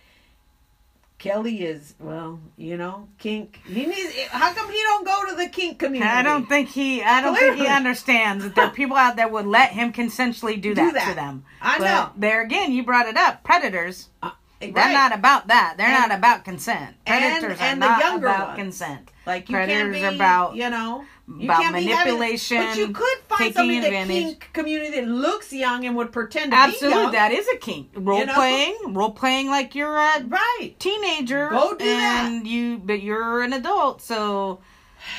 [1.18, 3.60] Kelly is, well, you know, kink.
[3.64, 4.14] He needs.
[4.30, 6.10] How come he don't go to the kink community?
[6.10, 7.02] I don't think he.
[7.02, 10.60] I don't think he understands that there are people out there would let him consensually
[10.60, 11.08] do that, that.
[11.10, 11.44] to them.
[11.62, 12.10] I But know.
[12.16, 13.42] There again, you brought it up.
[13.44, 14.10] Predators.
[14.22, 14.74] Uh, right.
[14.74, 15.74] They're not about that.
[15.78, 16.96] They're And- not about consent.
[17.06, 18.58] Predators and are the not younger about ones.
[18.58, 19.10] consent.
[19.24, 22.76] like you Predators can't be, are about you know, you about can't having- manipulation, but
[22.76, 24.08] you could find taking somebody in the advantage.
[24.24, 27.14] kink community that looks young and would pretend to Absolutely, be young.
[27.14, 27.88] Absolutely, that is a kink.
[27.94, 28.34] Role know?
[28.34, 30.74] playing, role playing like you're a right.
[30.78, 31.48] teenager.
[31.50, 32.44] Go do that.
[32.44, 34.60] you, but you're an adult, so.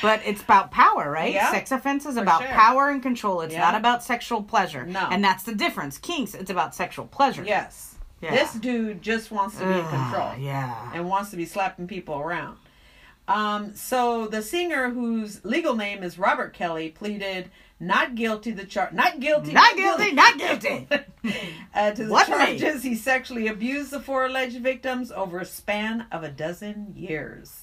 [0.02, 1.32] But it's about power, right?
[1.34, 1.52] Yeah.
[1.52, 2.50] Sex offense is about sure.
[2.52, 3.42] power and control.
[3.42, 3.62] It's Yeah.
[3.62, 4.84] not about sexual pleasure.
[4.84, 5.08] No.
[5.12, 6.00] And that's the difference.
[6.00, 7.44] Kinks, it's about sexual pleasure.
[7.46, 7.94] Yes.
[8.20, 8.32] Yeah.
[8.32, 10.92] This dude just wants to be in control Yeah.
[10.94, 12.58] and wants to be slapping people around.
[13.28, 18.90] Um, so the singer, whose legal name is Robert Kelly, pleaded not guilty the char
[18.94, 20.88] not guilty Not guilty, not guilty.
[21.74, 22.36] uh, to the What me?
[22.58, 27.62] charges he sexually abused the four alleged victims over a span of a dozen years.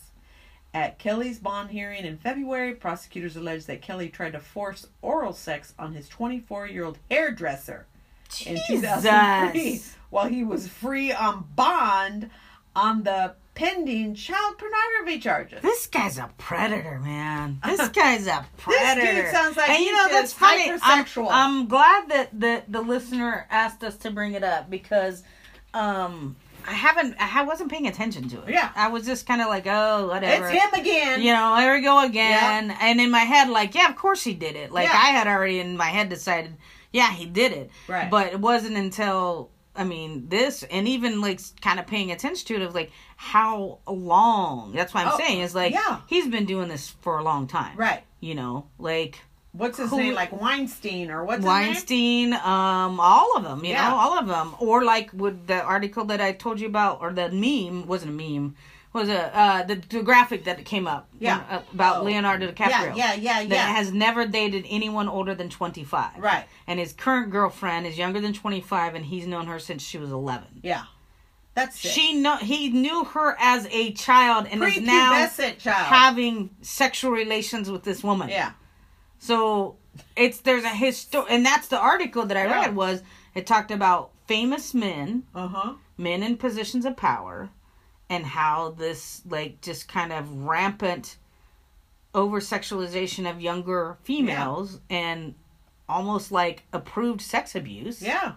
[0.75, 5.75] At Kelly's bond hearing in February, prosecutors alleged that Kelly tried to force oral sex
[5.79, 7.87] on his 24 year old hairdresser
[8.47, 12.31] in 2003 while he was free on bond
[12.75, 15.61] on the pending child pornography charges.
[15.63, 17.61] This guy's a predator, man.
[17.67, 19.01] This guy's a predator.
[19.01, 20.71] this dude sounds like and you know that's funny.
[20.71, 21.29] I'm, hypersexual.
[21.31, 25.23] I'm glad that the the listener asked us to bring it up because
[25.75, 26.37] um
[26.67, 28.51] I haven't I wasn't paying attention to it.
[28.51, 28.71] Yeah.
[28.77, 30.49] I was just kind of like, oh, whatever.
[30.49, 31.21] It's him again.
[31.21, 32.69] You know, there we go again.
[32.71, 32.79] Yeah.
[32.81, 34.71] And in my head, like, yeah, of course he did it.
[34.71, 34.95] Like Yeah.
[34.95, 36.55] I had already in my head decided,
[36.93, 37.71] yeah, he did it.
[37.89, 38.09] Right.
[38.11, 42.55] But it wasn't until I mean this, and even like kind of paying attention to
[42.57, 44.73] it of like how long.
[44.73, 46.01] That's what I'm Oh, saying is like yeah.
[46.07, 47.77] he's been doing this for a long time.
[47.77, 48.03] Right.
[48.21, 49.21] You know, like
[49.55, 50.15] What's his Who- name?
[50.15, 51.53] Like Weinstein or what's his name?
[51.67, 53.91] Weinstein, um, all of them, you Yeah.
[53.91, 57.13] know, all of them, or like with the article that I told you about, or
[57.13, 58.55] the meme wasn't a meme,
[58.93, 61.43] was a uh, the, the graphic that came up, Yeah.
[61.51, 62.05] uh, about Oh.
[62.05, 63.67] Leonardo DiCaprio, Yeah, yeah, yeah, that yeah.
[63.75, 66.45] has never dated anyone older than twenty five, Right.
[66.67, 69.99] and his current girlfriend is younger than twenty five, and he's known her since she
[69.99, 70.61] was eleven.
[70.63, 70.85] Yeah.
[71.55, 71.91] That's sick.
[71.93, 75.59] She know he knew her as a child, and is now child.
[75.65, 78.29] having sexual relations with this woman.
[78.31, 78.53] yeah.
[79.19, 79.77] So
[80.17, 82.61] it's there's a history, and that's the article that I Yeah.
[82.63, 83.03] read was
[83.35, 85.73] it talked about famous men, Uh huh.
[85.99, 87.51] men in positions of power,
[88.13, 91.17] and how this like just kind of rampant
[92.15, 95.35] over sexualization of younger females and
[95.89, 98.03] almost like approved sex abuse.
[98.03, 98.33] Yeah.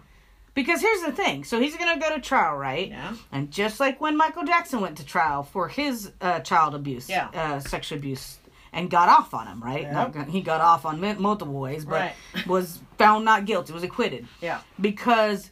[0.54, 1.44] Because here's the thing.
[1.44, 2.88] So he's going to go to trial, right?
[2.88, 3.14] Yeah.
[3.30, 7.28] And just like when Michael Jackson went to trial for his uh, child abuse, Yeah.
[7.34, 8.38] uh, sexual abuse,
[8.72, 9.82] and got off on him, right?
[9.82, 10.14] Yep.
[10.14, 12.46] Not he got off on multiple ways, but Right.
[12.46, 14.60] was found not guilty, was acquitted Yeah.
[14.80, 15.50] because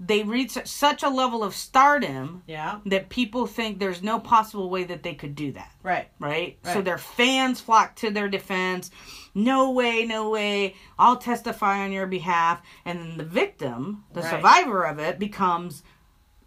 [0.00, 2.78] they reach such a level of stardom Yeah.
[2.86, 6.08] that people think there's no possible way that they could do that Right.
[6.20, 6.56] right?
[6.62, 8.90] So their fans flock to their defense.
[9.34, 10.76] No way, no way.
[10.98, 12.62] I'll testify on your behalf.
[12.84, 14.30] And then the victim, the Right.
[14.30, 15.82] survivor of it, becomes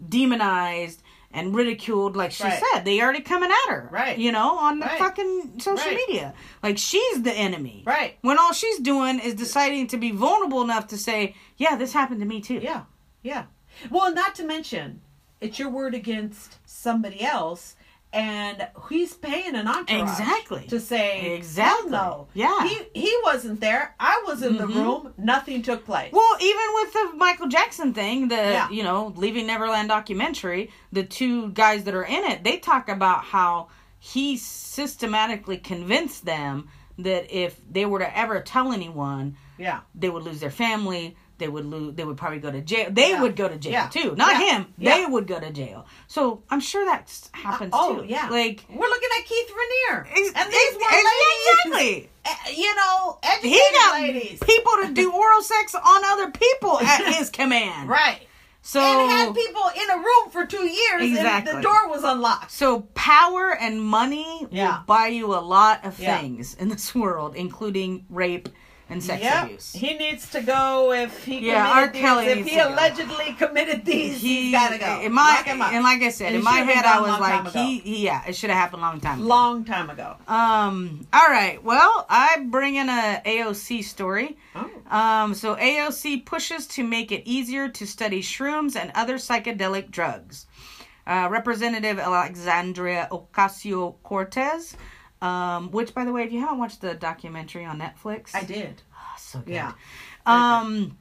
[0.07, 1.01] demonized
[1.33, 2.15] and ridiculed.
[2.15, 2.61] Like she Right.
[2.73, 4.17] said, they already coming at her, Right.
[4.17, 4.99] You know, on the Right.
[4.99, 5.99] fucking social Right.
[6.07, 6.33] media.
[6.63, 8.17] Like she's the enemy, Right.
[8.21, 12.19] When all she's doing is deciding to be vulnerable enough to say, "Yeah, this happened
[12.21, 12.81] to me too." Yeah.
[13.21, 13.45] Yeah.
[13.89, 15.01] Well, not to mention,
[15.39, 17.75] it's your word against somebody else,
[18.13, 20.67] and he's paying an entourage Exactly.
[20.67, 21.91] to say Exactly.
[21.91, 22.27] No.
[22.33, 22.67] Yeah.
[22.67, 23.95] He he wasn't there.
[23.99, 24.75] I was in the Mhm.
[24.75, 25.13] room.
[25.17, 26.11] Nothing took place.
[26.11, 28.69] Well, even with the Michael Jackson thing, the Yeah.
[28.69, 33.23] you know Leaving Neverland documentary, the two guys that are in it, they talk about
[33.23, 39.81] how he systematically convinced them that if they were to ever tell anyone, yeah.
[39.95, 41.15] they would lose their family.
[41.41, 41.95] They would lose.
[41.95, 42.87] They would probably go to jail.
[42.91, 43.21] They Yeah.
[43.21, 43.87] would go to jail Yeah.
[43.87, 44.15] too.
[44.15, 44.51] Not Yeah.
[44.59, 44.73] him.
[44.77, 45.85] They would go to jail.
[46.07, 48.05] So I'm sure that happens oh too.
[48.07, 48.29] yeah.
[48.29, 51.49] Like we're looking at Keith Raniere, ex- and these ex- ladies.
[51.65, 52.09] exactly.
[52.25, 54.39] eh, You know, educated He got ladies.
[54.45, 57.89] people to do oral sex on other people at his command.
[57.89, 58.27] Right.
[58.63, 61.49] So and had people in a room for two years, Exactly.
[61.51, 62.51] and the door was unlocked.
[62.51, 64.77] So power and money Yeah.
[64.77, 68.49] will buy you a lot of things in this world, including rape
[68.91, 69.43] and sex Yep.
[69.45, 69.73] abuse.
[69.73, 71.87] He needs to go if he Yeah, R.
[71.87, 72.01] these.
[72.01, 72.69] Kelly if he to go.
[72.69, 75.01] allegedly committed these, he's got to go.
[75.01, 75.73] In my Lock him up.
[75.73, 78.49] and like I said, in my head, I was like, he, he, yeah, it should
[78.51, 79.19] have happened a long time.
[79.19, 79.27] ago.
[79.27, 80.17] long time ago.
[80.27, 81.07] Um.
[81.11, 81.63] All right.
[81.63, 84.37] Well, I bring in a AOC story.
[84.55, 84.69] Oh.
[84.95, 85.33] Um.
[85.33, 90.45] So AOC pushes to make it easier to study shrooms and other psychedelic drugs.
[91.07, 94.75] Uh, Representative Alexandria Ocasio Cortez.
[95.21, 98.81] Um, which, by the way, if you haven't watched the documentary on Netflix, I did.
[98.93, 99.53] Oh, so good.
[99.53, 99.73] Yeah.
[100.25, 100.97] Um,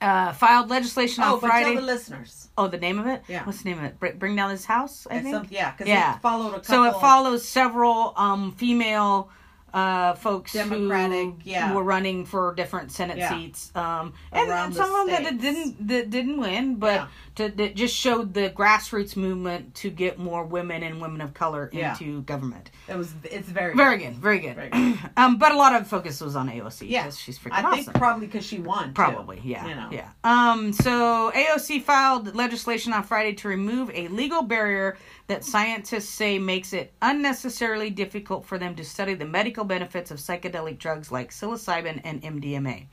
[0.00, 1.64] uh, filed legislation Oh, on Friday.
[1.72, 2.48] tell the listeners.
[2.58, 3.22] oh, the name of it?
[3.28, 3.44] Yeah.
[3.44, 3.98] What's the name of it?
[4.00, 5.06] Br- Bring down his house.
[5.10, 5.34] I think.
[5.34, 6.16] some- yeah, because Yeah.
[6.16, 6.64] it followed a couple.
[6.64, 9.28] So it follows several um, female
[9.74, 11.72] uh, folks Democratic, who yeah.
[11.72, 13.30] were running for different Senate Yeah.
[13.30, 17.06] seats, um, and, and some of them that didn't that didn't win, but Yeah.
[17.36, 21.70] To, that just showed the grassroots movement to get more women and women of color
[21.72, 21.92] Yeah.
[21.92, 22.70] into government.
[22.88, 23.12] It was.
[23.24, 23.74] It's very.
[23.74, 24.56] Very good, very good.
[24.56, 24.98] Very good.
[25.16, 27.10] um, but a lot of focus was on AOC Yeah.
[27.10, 28.88] she's freaking I think probably because she won.
[28.88, 28.92] too.
[28.94, 29.66] Probably, yeah.
[29.66, 29.88] You know.
[29.90, 30.08] Yeah.
[30.24, 36.38] Um, so AOC filed legislation on Friday to remove a legal barrier that scientists say
[36.38, 41.30] makes it unnecessarily difficult for them to study the medical benefits of psychedelic drugs like
[41.30, 42.86] psilocybin and MDMA.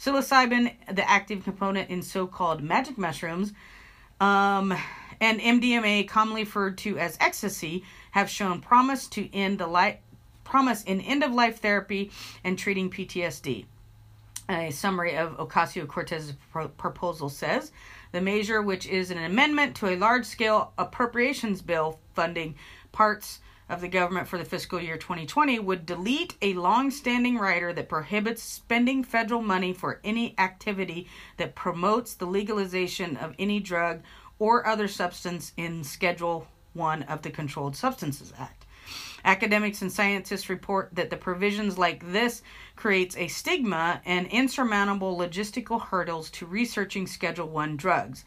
[0.00, 3.52] Psilocybin, the active component in so called magic mushrooms,
[4.18, 4.74] um,
[5.20, 9.98] and MDMA, commonly referred to as ecstasy, have shown promise to end the life
[10.42, 12.10] promise in end of life therapy
[12.42, 13.66] and treating PTSD.
[14.48, 17.70] A summary of Ocasio Cortez's pro- proposal says
[18.10, 22.56] the measure, which is an amendment to a large scale appropriations bill funding
[22.90, 27.72] parts of the government for the fiscal year 2020, would delete a long standing rider
[27.72, 34.02] that prohibits spending federal money for any activity that promotes the legalization of any drug
[34.38, 38.66] or other substance in Schedule 1 of the Controlled Substances Act.
[39.24, 42.42] Academics and scientists report that the provisions like this
[42.74, 48.24] creates a stigma and insurmountable logistical hurdles to researching Schedule 1 drugs.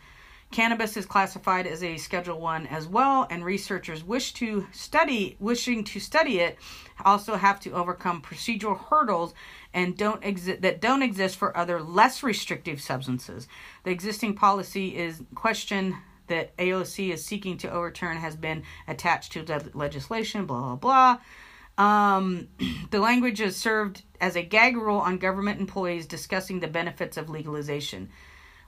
[0.53, 5.83] Cannabis is classified as a Schedule 1 as well, and researchers wish to study wishing
[5.85, 6.59] to study it
[7.03, 9.33] also have to overcome procedural hurdles
[9.73, 13.47] and don't exi- that don't exist for other less restrictive substances.
[13.83, 19.41] The existing policy is question that AOC is seeking to overturn has been attached to
[19.41, 21.17] the legislation, blah, blah,
[21.77, 21.83] blah.
[21.83, 22.47] Um,
[22.91, 27.27] the language is served as a gag rule on government employees discussing the benefits of
[27.27, 28.09] legalization.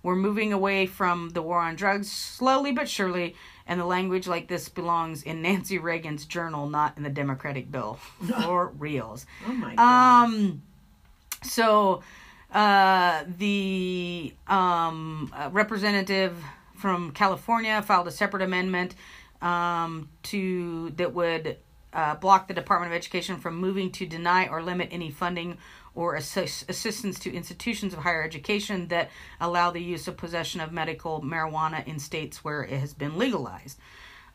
[0.06, 4.48] We're moving away from the war on drugs slowly but surely, and the language like
[4.48, 7.98] this belongs in Nancy Reagan's journal, not in the Democratic bill.
[8.44, 9.26] For reals.
[9.48, 10.26] Oh my god.
[10.28, 10.62] Um,
[11.42, 12.04] so
[12.54, 16.38] uh, the um, uh, representative
[16.76, 18.94] from California filed a separate amendment
[19.42, 21.58] um, to that would
[21.94, 25.58] uh, block the Department of Education from moving to deny or limit any funding
[25.96, 30.72] or assist, assistance to institutions of higher education that allow the use of possession of
[30.72, 33.80] medical marijuana in states where it has been legalized.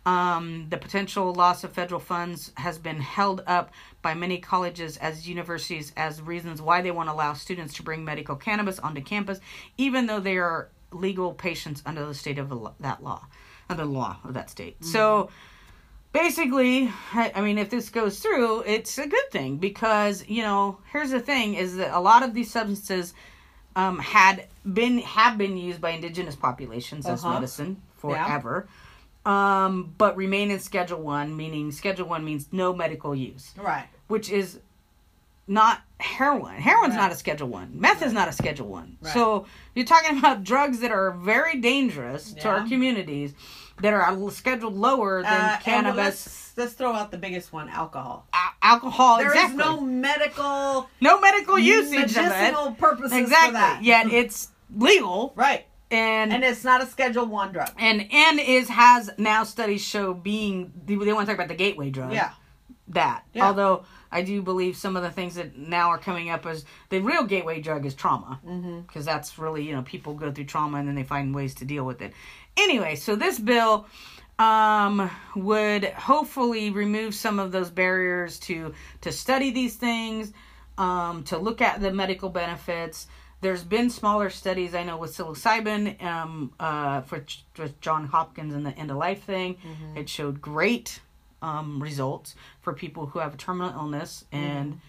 [0.07, 3.71] Um, the potential loss of federal funds has been held up
[4.01, 8.03] by many colleges as universities as reasons why they want to allow students to bring
[8.03, 9.41] medical cannabis onto campus,
[9.77, 12.49] even though they are legal patients under the state of
[12.81, 13.27] that law,
[13.69, 14.83] under the law of that state.
[14.83, 15.29] So
[16.13, 20.79] basically, I I mean, if this goes through, it's a good thing because you know,
[20.93, 23.15] here's the thing: is that a lot of these substances
[23.77, 27.35] um, had been have been used by indigenous populations as Uh-huh.
[27.35, 28.01] medicine Yeah.
[28.27, 28.69] forever,
[29.27, 33.87] um, but remain in Schedule One, meaning Schedule One means no medical use, right.
[34.09, 34.59] which is
[35.47, 36.55] not heroin.
[36.61, 37.03] Heroin's Right.
[37.03, 37.73] not a Schedule One.
[37.75, 38.97] Meth is not a Schedule One.
[39.03, 39.13] Right.
[39.13, 43.35] So you're talking about drugs that are very dangerous to our communities
[43.83, 47.69] that are scheduled lower than Uh, well, cannabis, let's, let's throw out the biggest one:
[47.69, 48.27] alcohol.
[48.33, 49.19] a- alcohol.
[49.19, 49.59] There is exactly.
[49.59, 52.79] no medical, no medical usage of medicinal it.
[52.79, 53.49] purposes Exactly.
[53.49, 53.81] for that.
[53.83, 57.71] Yet it's legal right, and and it's not a Schedule One drug.
[57.79, 61.91] and N is has now studies show being they want to talk about the gateway
[61.91, 62.13] drug.
[62.13, 62.33] Yeah,
[62.89, 63.25] that.
[63.33, 63.47] Yeah.
[63.47, 67.01] Although I do believe some of the things that now are coming up as the
[67.01, 68.41] real gateway drug is trauma,
[68.87, 71.65] because that's really you know people go through trauma and then they find ways to
[71.65, 72.13] deal with it.
[72.57, 73.87] Anyway, so this bill
[74.39, 80.33] um, would hopefully remove some of those barriers to to study these things,
[80.79, 83.07] um, to look at the medical benefits.
[83.43, 88.67] There's been smaller studies I know with psilocybin um, uh, for, for John Hopkins and
[88.67, 89.57] the end of life thing.
[89.97, 91.01] It showed great
[91.43, 94.81] um, results for people who have a terminal illness and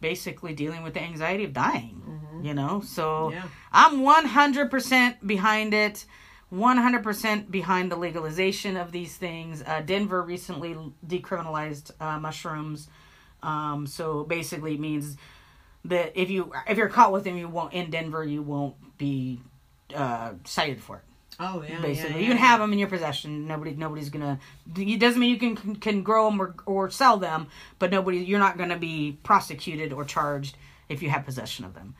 [0.00, 2.02] basically dealing with the anxiety of dying.
[2.42, 3.44] You know, so Yeah.
[3.72, 6.04] I'm 100% behind it.
[6.52, 9.62] 100% behind the legalization of these things.
[9.66, 12.88] Uh, Denver recently decriminalized uh, mushrooms.
[13.42, 15.16] Um, so basically it means
[15.84, 19.40] that if you if you're caught with them, you won't in Denver, you won't be
[19.94, 21.04] uh, cited for it
[21.40, 22.14] Oh yeah, basically.
[22.14, 23.46] yeah, you can have them in your possession.
[23.46, 24.38] Nobody, nobody's gonna.
[24.76, 28.38] It doesn't mean you can can grow them or or sell them, but nobody, you're
[28.38, 30.56] not gonna be prosecuted or charged
[30.88, 31.94] if you have possession of them.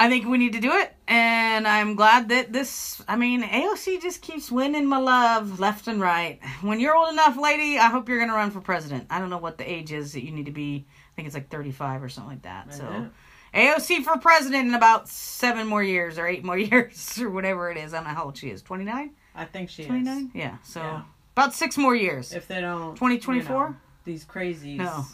[0.00, 3.02] I think we need to do it, and I'm glad that this.
[3.08, 6.38] I mean, AOC just keeps winning my love left and right.
[6.60, 9.06] When you're old enough, lady, I hope you're gonna run for president.
[9.10, 10.86] I don't know what the age is that you need to be.
[10.88, 12.74] I think it's like 35 or something like that.
[12.74, 13.08] So.
[13.54, 17.76] AOC for president in about seven more years or eight more years or whatever it
[17.78, 17.94] is.
[17.94, 18.62] I don't know how old she is.
[18.62, 19.10] 29?
[19.34, 20.26] I think she 29?
[20.26, 20.34] is.
[20.34, 20.56] Yeah.
[20.62, 21.02] So Yeah.
[21.36, 22.32] about six more years.
[22.32, 23.56] If they don't, 2024?
[23.56, 24.76] you know, these crazies.
[24.78, 25.04] No.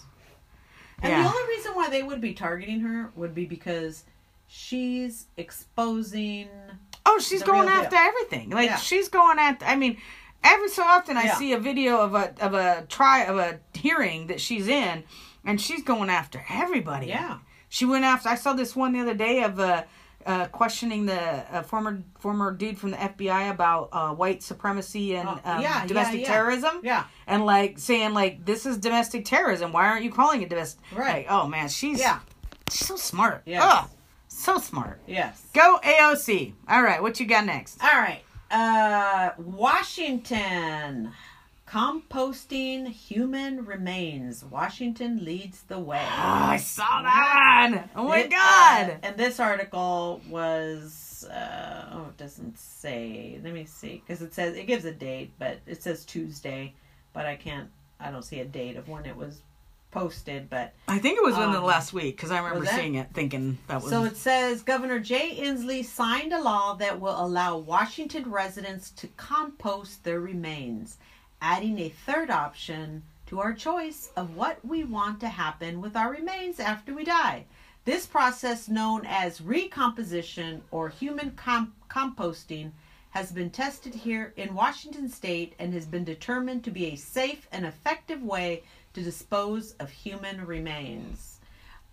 [1.03, 1.23] And Yeah.
[1.23, 4.05] the only reason why they would be targeting her would be because
[4.47, 6.49] she's exposing.
[7.07, 7.99] Oh, she's going after deal.
[7.99, 8.51] everything.
[8.51, 8.77] Like Yeah.
[8.77, 9.67] she's going after.
[9.67, 9.99] I mean,
[10.43, 11.35] every so often I Yeah.
[11.35, 15.05] see a video of a of a try of a hearing that she's in,
[15.45, 17.09] and she's going after everybody.
[17.09, 17.39] Yeah.
[17.75, 18.29] She went after.
[18.29, 19.83] I saw this one the other day of uh,
[20.25, 25.29] uh, questioning the uh, former former dude from the FBI about uh, white supremacy and
[25.29, 26.27] Oh, um, yeah, yeah, domestic yeah.
[26.29, 26.81] terrorism.
[26.85, 27.05] Yeah.
[27.27, 29.73] and like saying like this is domestic terrorism.
[29.73, 30.85] Why aren't you calling it domestic?
[30.95, 31.27] Right.
[31.27, 32.21] Like, oh man, she's Yeah.
[32.71, 33.43] she's so smart.
[33.45, 33.63] Yes.
[33.67, 33.91] Ugh,
[34.29, 35.01] so smart.
[35.09, 35.43] Yes.
[35.53, 36.53] Go AOC.
[36.69, 37.83] All right, what you got next?
[37.83, 38.23] All right.
[38.53, 41.11] Uh, Washington.
[41.75, 44.45] Composting human remains.
[44.45, 45.99] Washington leads the way.
[46.01, 47.91] Oh, I saw that one.
[47.97, 48.91] Oh my It, god.
[48.91, 53.41] uh, and this article was uh, oh, it doesn't say.
[53.43, 56.75] Let me see because it says it gives a date, but it says Tuesday,
[57.13, 57.69] but I can't.
[57.99, 59.43] I don't see a date of when it was
[59.91, 62.95] posted, but I think it was in the Um, last week because I remember seeing
[62.95, 63.91] it, thinking that was.
[63.91, 69.09] So it says Governor Jay Inslee signed a law that will allow Washington residents to
[69.17, 70.99] compost their remains,
[71.45, 76.11] adding a third option to our choice of what we want to happen with our
[76.11, 77.45] remains after we die.
[77.85, 82.71] This process, known as recomposition or human com- composting,
[83.11, 87.47] has been tested here in Washington state and has been determined to be a safe
[87.53, 88.63] and effective way
[88.95, 91.34] to dispose of human remains.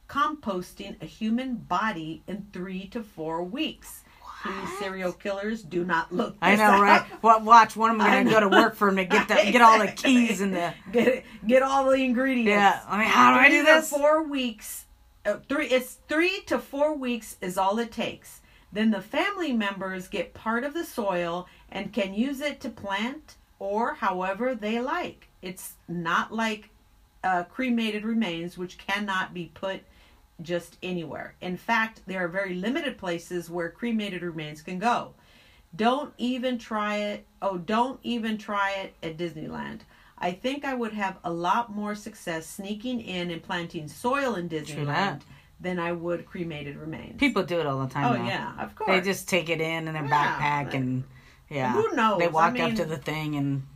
[0.08, 4.04] composting a human body in three to four weeks.
[4.42, 6.36] Please, serial killers, do not look.
[6.40, 7.04] I know, right?
[7.20, 9.34] Well, watch one of them going to go to work for him to get the,
[9.34, 10.72] get all the keys and the.
[10.92, 12.50] Get get all the ingredients.
[12.50, 12.80] Yeah.
[12.86, 13.90] I mean, how do I Three do this?
[13.90, 14.84] Four weeks.
[15.24, 15.66] Uh, three.
[15.66, 18.40] It's three to four weeks is all it takes.
[18.72, 23.36] Then the family members get part of the soil and can use it to plant
[23.58, 25.28] or however they like.
[25.42, 26.70] It's not like
[27.24, 29.80] uh, cremated remains, which cannot be put
[30.42, 31.34] just anywhere.
[31.40, 35.14] In fact, there are very limited places where cremated remains can go.
[35.74, 37.26] Don't even try it.
[37.42, 39.80] Oh, don't even try it at Disneyland.
[40.18, 44.48] I think I would have a lot more success sneaking in and planting soil in.
[44.48, 45.20] Disneyland
[45.60, 47.18] than I would cremated remains.
[47.18, 48.04] People do it all the time.
[48.12, 48.26] oh now.
[48.26, 48.88] yeah, of course.
[48.88, 51.04] They just take it in in their Yeah, backpack and.
[51.48, 51.72] Yeah.
[51.72, 52.18] Who knows?
[52.18, 53.66] They I walk up to the thing and.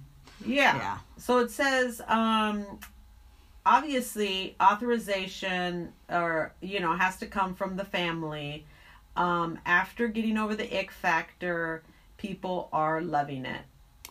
[0.44, 0.76] Yeah.
[0.76, 0.98] Yeah.
[1.18, 2.64] So it says, um,
[3.66, 8.64] obviously, authorization or you know has to come from the family.
[9.16, 11.82] Um, after getting over the ick factor,
[12.16, 13.62] people are loving it.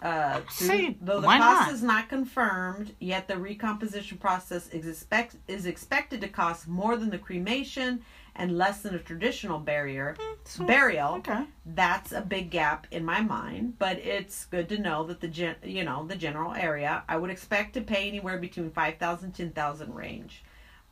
[0.01, 1.71] Uh, through- See, though the cost not?
[1.73, 7.09] is not confirmed, yet the recomposition process is expect is expected to cost more than
[7.09, 8.01] the cremation
[8.35, 11.43] and less than a traditional barrier so- burial Okay.
[11.65, 15.55] that's a big gap in my mind but it's good to know that the gen
[15.63, 20.43] you know the general area i would expect to pay anywhere between 5000 10000 range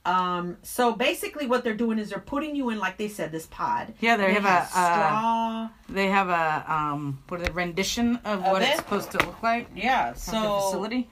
[0.07, 3.45] um so basically what they're doing is they're putting you in like they said this
[3.47, 8.15] pod Yeah, they have it a, uh, straw They have a um, what it, rendition
[8.23, 8.69] of, Of what it?
[8.69, 9.67] it's supposed to look like.
[9.75, 11.09] yeah so the facility.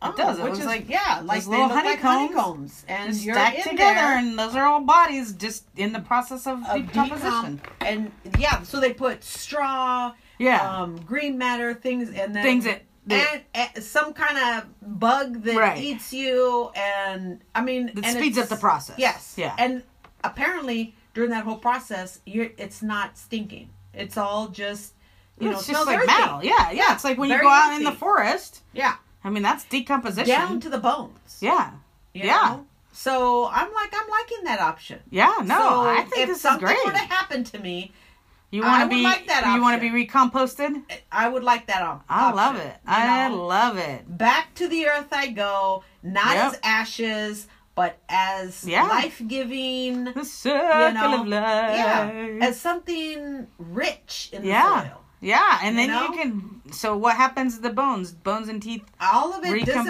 [0.00, 0.38] Oh, It does.
[0.38, 3.94] It which is like yeah like little look like honeycombs honeycombs and you're stacked together,
[3.94, 7.60] there and those are all bodies just in the process of, of decomposition.
[7.80, 12.82] and yeah so they put straw Yeah, um, green matter things and then Things that-
[13.10, 15.78] and, and some kind of bug that Right.
[15.82, 18.98] eats you and I mean it speeds up the process.
[18.98, 19.34] Yes.
[19.36, 19.54] Yeah.
[19.58, 19.82] And
[20.24, 23.70] apparently during that whole process, you're it's not stinking.
[23.94, 24.94] It's all just
[25.38, 26.20] you know it's smells just like earthy.
[26.20, 26.40] metal.
[26.44, 26.94] Yeah, yeah.
[26.94, 28.62] It's like when you go out in the forest.
[28.72, 28.96] Yeah.
[29.24, 30.28] I mean, that's decomposition.
[30.32, 31.38] Down to the bones.
[31.40, 31.72] yeah,
[32.14, 32.34] you yeah.
[32.56, 32.66] know?
[32.92, 35.00] So I'm like I'm liking that option.
[35.10, 35.34] yeah.
[35.44, 36.84] No, so I think if this is something great.
[36.84, 37.92] were to happen to me,
[38.50, 39.02] You want to be?
[39.02, 39.94] like that you want to option.
[39.94, 40.82] be recomposted?
[41.12, 42.76] I would like that op- I love option, it.
[42.86, 43.44] I know?
[43.46, 44.16] love it.
[44.18, 46.52] back to the earth I go, not Yep.
[46.54, 48.84] as ashes, but as Yeah.
[48.84, 50.04] life giving.
[50.04, 51.76] The circle know, of life.
[51.76, 54.62] Yeah, as something rich in Yeah.
[54.62, 55.00] the soil.
[55.20, 56.02] Yeah, and You then know?
[56.04, 56.72] you can.
[56.72, 58.12] So what happens to the bones?
[58.12, 59.86] Bones and teeth All of it disappears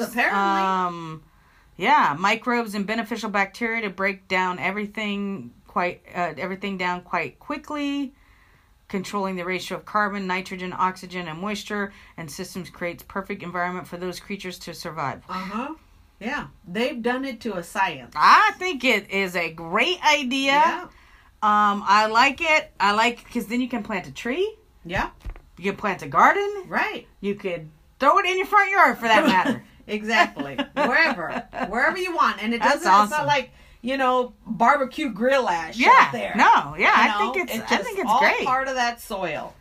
[0.00, 0.08] recompose.
[0.08, 0.40] apparently.
[0.62, 1.22] Um,
[1.76, 8.12] Yeah, microbes and beneficial bacteria to break down everything quite uh, everything down quite quickly.
[8.88, 13.96] Controlling the ratio of carbon, nitrogen, oxygen, and moisture, and systems creates perfect environment for
[13.96, 15.22] those creatures to survive.
[15.28, 15.74] Uh huh.
[16.18, 18.12] Yeah, they've done it to a science.
[18.16, 20.50] I think it is a great idea.
[20.50, 20.82] Yeah.
[21.40, 22.72] Um, I like it.
[22.80, 24.56] I like because then you can plant a tree.
[24.84, 25.10] Yeah.
[25.56, 26.64] You can plant a garden.
[26.66, 27.06] Right.
[27.20, 29.62] You could throw it in your front yard for that matter.
[29.86, 30.56] Exactly.
[30.74, 32.78] Wherever, wherever you want, and it doesn't.
[32.78, 33.10] It's awesome.
[33.10, 33.50] not like
[33.82, 35.90] you know barbecue grill ash yeah.
[35.98, 36.32] out there.
[36.36, 36.74] No.
[36.78, 36.88] Yeah.
[37.06, 37.58] You I know, think it's.
[37.72, 38.44] I just think it's all great.
[38.44, 39.54] part of that soil.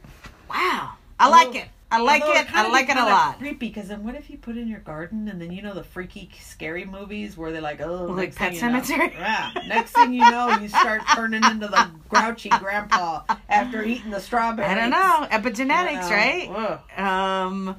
[0.49, 0.93] wow.
[1.19, 1.67] I like it.
[1.91, 2.55] I like it.
[2.55, 3.39] I like it a lot.
[3.39, 5.83] Creepy, because then what if you put in your garden and then you know the
[5.83, 8.89] freaky, scary movies where they're like, oh, Like Pet Sematary.
[8.89, 9.51] you know- yeah.
[9.67, 14.69] Next thing you know, you start turning into the grouchy grandpa after eating the strawberries.
[14.69, 15.27] I don't know.
[15.31, 16.79] Epigenetics, You know, right?
[16.97, 17.75] ugh, Um.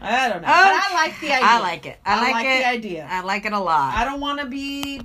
[0.00, 0.48] I don't know.
[0.48, 1.38] Oh, but I like the idea.
[1.42, 1.98] I like it.
[2.04, 2.58] I, I like, like it.
[2.58, 3.08] the idea.
[3.10, 3.94] I like it a lot.
[3.94, 5.00] I don't want to be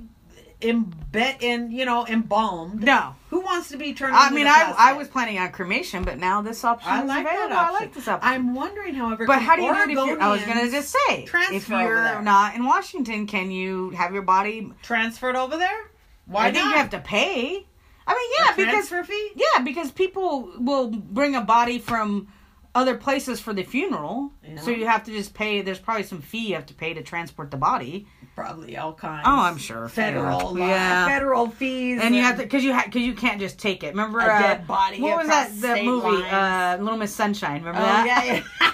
[0.60, 2.82] embed in, you know, embalmed.
[2.82, 3.14] no.
[3.30, 4.16] Who wants to be turned?
[4.16, 7.48] I mean, I, I was planning on cremation, but now this option I like available.
[7.50, 7.76] that option.
[7.76, 8.28] I like this option.
[8.28, 10.20] I'm wondering, however, but how do you it if you're?
[10.20, 14.72] I was gonna just say, if you're not in Washington, can you have your body?
[14.82, 15.90] transferred over there.
[16.26, 16.70] Why I think not?
[16.72, 17.66] you have to pay.
[18.06, 19.30] I mean, yeah, because fee.
[19.36, 22.28] yeah, because people will bring a body from
[22.74, 25.60] other places for the funeral, so you have to just pay.
[25.62, 28.06] There's probably some fee you have to pay to transport the body,
[28.36, 29.24] Probably all kinds.
[29.26, 29.88] Oh, I'm sure.
[29.88, 30.68] Federal, Yeah.
[30.68, 33.82] yeah, federal fees, and you have to because you had because you can't just take
[33.82, 33.88] it.
[33.88, 35.00] Remember a uh, dead body.
[35.00, 35.50] What was that?
[35.60, 37.60] The movie, uh, Little Miss Sunshine.
[37.62, 38.06] Remember oh that?
[38.06, 38.72] yeah, yeah.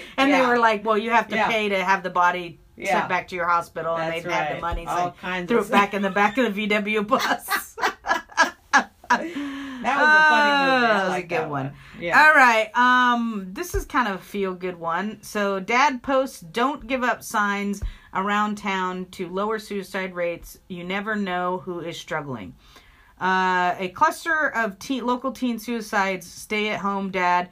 [0.18, 0.42] And Yeah.
[0.42, 3.34] they were like, "Well, you have to pay to have the body sent back to
[3.36, 6.10] your hospital," and they'd have the money, so All kinds threw it back in the
[6.10, 7.76] back of the VW bus.
[9.86, 10.82] That was a funny movie.
[10.82, 11.72] Oh, I that was a good that one.
[12.00, 12.20] Yeah.
[12.20, 15.22] All right, um, this is kind of a feel good one.
[15.22, 17.82] So, Dad posts "Don't give up" signs
[18.12, 20.58] around town to lower suicide rates.
[20.68, 22.54] You never know who is struggling.
[23.20, 26.30] Uh, a cluster of teen, local teen suicides.
[26.30, 27.48] Stay at home, Dad.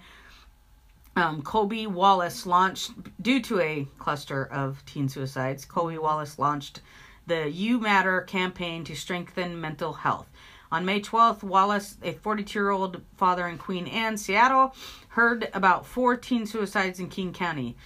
[1.17, 2.91] Um, Colby Wallace launched
[3.23, 5.65] due to a cluster of teen suicides.
[5.65, 6.81] Colby Wallace launched
[7.27, 10.29] the You Matter campaign to strengthen mental health.
[10.75, 14.75] On May 12th, Wallace, a 42 year old father in Queen Anne, Seattle,
[15.11, 17.77] heard about four teen suicides in King County.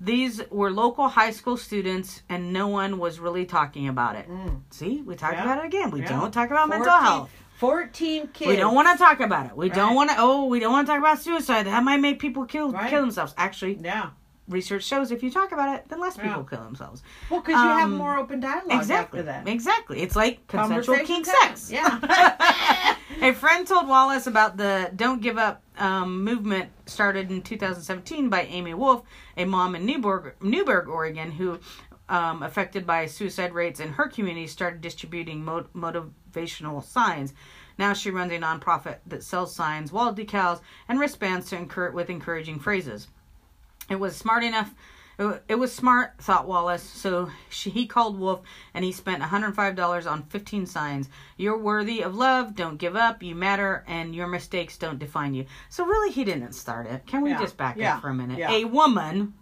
[0.00, 4.28] These were local high school students, and no one was really talking about it.
[4.28, 4.62] Mm.
[4.70, 5.44] See, we talked Yeah.
[5.44, 5.92] about it again.
[5.92, 6.08] We Yeah.
[6.08, 7.30] don't talk about mental health.
[7.58, 8.48] Fourteen kids.
[8.48, 9.56] We don't want to talk about it.
[9.56, 10.16] We don't want to.
[10.18, 11.66] Oh, we don't want to talk about suicide.
[11.68, 12.90] That might make people kill Right.
[12.90, 13.34] kill themselves.
[13.38, 14.08] Actually, Yeah.
[14.48, 16.24] Research shows if you talk about it, then less Yeah.
[16.28, 17.02] people kill themselves.
[17.30, 19.20] Well, because you have Um, more open dialogue Exactly.
[19.20, 19.48] after that.
[19.48, 20.00] Exactly.
[20.02, 21.70] It's like consensual king sex.
[21.70, 22.96] Yeah.
[23.22, 28.42] a friend told Wallace about the "Don't Give Up" um, movement started in 2017 by
[28.42, 29.02] Amy Wolff,
[29.36, 31.58] a mom in Newberg, Newberg, Oregon, who.
[32.08, 37.32] Um, affected by suicide rates in her community, started distributing mo- motivational signs.
[37.78, 42.10] Now she runs a nonprofit that sells signs, wall decals, and wristbands to encourage with
[42.10, 43.08] encouraging phrases.
[43.92, 44.74] It was smart enough.
[45.46, 46.82] It was smart, thought Wallace.
[46.82, 48.40] So she, he called Wolff
[48.74, 51.08] and he spent $105 on 15 signs.
[51.36, 52.56] You're worthy of love.
[52.56, 53.22] Don't give up.
[53.22, 53.84] You matter.
[53.86, 55.44] And your mistakes don't define you.
[55.68, 57.06] So really, he didn't start it.
[57.06, 57.38] Can we Yeah.
[57.40, 57.96] just back Yeah.
[57.96, 58.38] up for a minute?
[58.38, 58.50] Yeah.
[58.50, 59.34] A woman.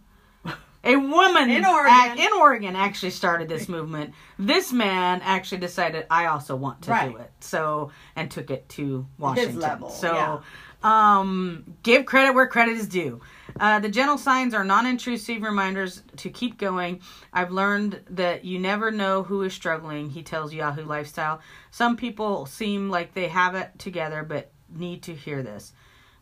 [0.82, 1.94] A woman In Oregon.
[2.16, 4.12] ac- in Oregon actually started this movement.
[4.38, 7.10] This man actually decided I also want to Right.
[7.12, 7.30] do it.
[7.40, 9.90] So and took it to Washington.
[9.90, 10.42] So
[10.82, 13.20] um, give credit where credit is due.
[13.58, 17.00] Uh, the gentle signs are non intrusive reminders to keep going.
[17.32, 21.40] I've learned that you never know who is struggling, he tells Yahoo Lifestyle.
[21.70, 25.72] Some people seem like they have it together but need to hear this.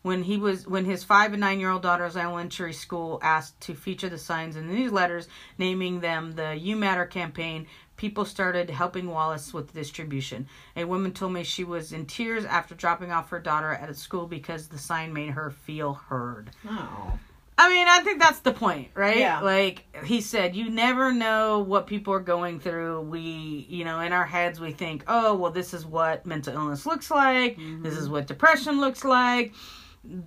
[0.01, 3.73] When he was when his five and nine year old daughter's elementary school asked to
[3.73, 5.27] feature the signs in the newsletters,
[5.57, 7.67] naming them the You Matter campaign,
[7.99, 10.47] people started helping Wallace with distribution.
[10.77, 13.93] A woman told me she was in tears after dropping off her daughter at a
[13.93, 16.49] school because the sign made her feel heard.
[16.65, 17.19] Oh.
[17.57, 19.17] I mean, I think that's the point, right?
[19.17, 19.41] Yeah.
[19.41, 23.01] Like he said, you never know what people are going through.
[23.01, 26.85] We, you know, in our heads, we think, oh, well, this is what mental illness
[26.85, 27.57] looks like.
[27.57, 28.13] This is mm-hmm.
[28.13, 29.53] what depression looks like.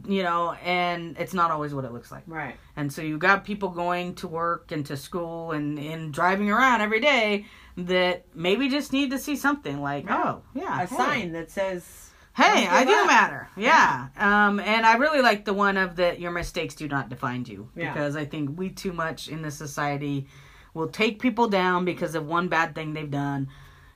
[0.07, 2.25] You know, and it's not always what it looks like.
[2.27, 2.57] Right.
[2.77, 6.83] And so you got people going to work and to school and, and driving around
[6.83, 7.47] every day
[7.77, 10.23] that maybe just need to see something like, Yeah.
[10.25, 10.83] oh, yeah.
[10.83, 10.97] A hey.
[10.97, 12.11] sign that says.
[12.35, 13.07] Hey, I do up.
[13.07, 13.49] matter.
[13.59, 14.09] Yeah.
[14.17, 17.69] Um, and I really like the one of that your mistakes do not define you.
[17.77, 17.93] Yeah.
[17.93, 20.27] Because I think we too much in this society
[20.73, 23.49] will take people down because of one bad thing they've done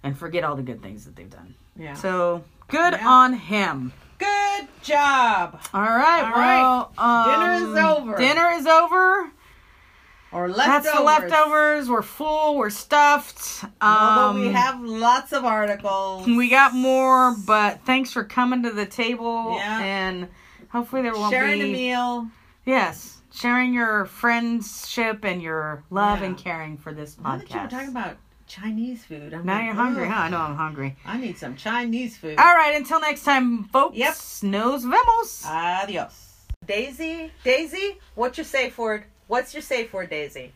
[0.02, 1.54] and forget all the good things that they've done.
[1.78, 1.94] Yeah.
[1.94, 3.08] So good Yeah.
[3.08, 3.94] on him.
[4.18, 5.58] Good job.
[5.72, 6.22] All right.
[6.24, 6.60] All right.
[6.60, 8.16] well, um, Dinner is over.
[8.18, 9.30] Dinner is over.
[10.36, 10.92] Or That's leftovers.
[10.98, 11.88] the leftovers.
[11.88, 12.56] We're full.
[12.56, 13.64] We're stuffed.
[13.80, 16.26] Although we Um, have lots of articles.
[16.26, 19.54] we got more, but thanks for coming to the table.
[19.56, 19.80] Yeah.
[19.80, 20.28] And
[20.68, 22.26] hopefully there won't sharing be a meal.
[22.66, 26.26] yes, sharing your friendship and your love Yeah.
[26.26, 27.22] and caring for this podcast.
[27.24, 28.16] Now that you were talking about
[28.46, 30.20] Chinese food, I'm now like, you're hungry, "Ugh, huh?
[30.22, 30.96] I know I'm hungry.
[31.06, 32.38] I need some Chinese food.
[32.38, 33.96] All right, until next time, folks.
[33.96, 34.14] Yep.
[34.42, 35.44] Nos vemos.
[35.46, 36.22] Adios.
[36.66, 39.04] Daisy, Daisy, what's your safe word?
[39.28, 40.52] What's your safe word, Daisy?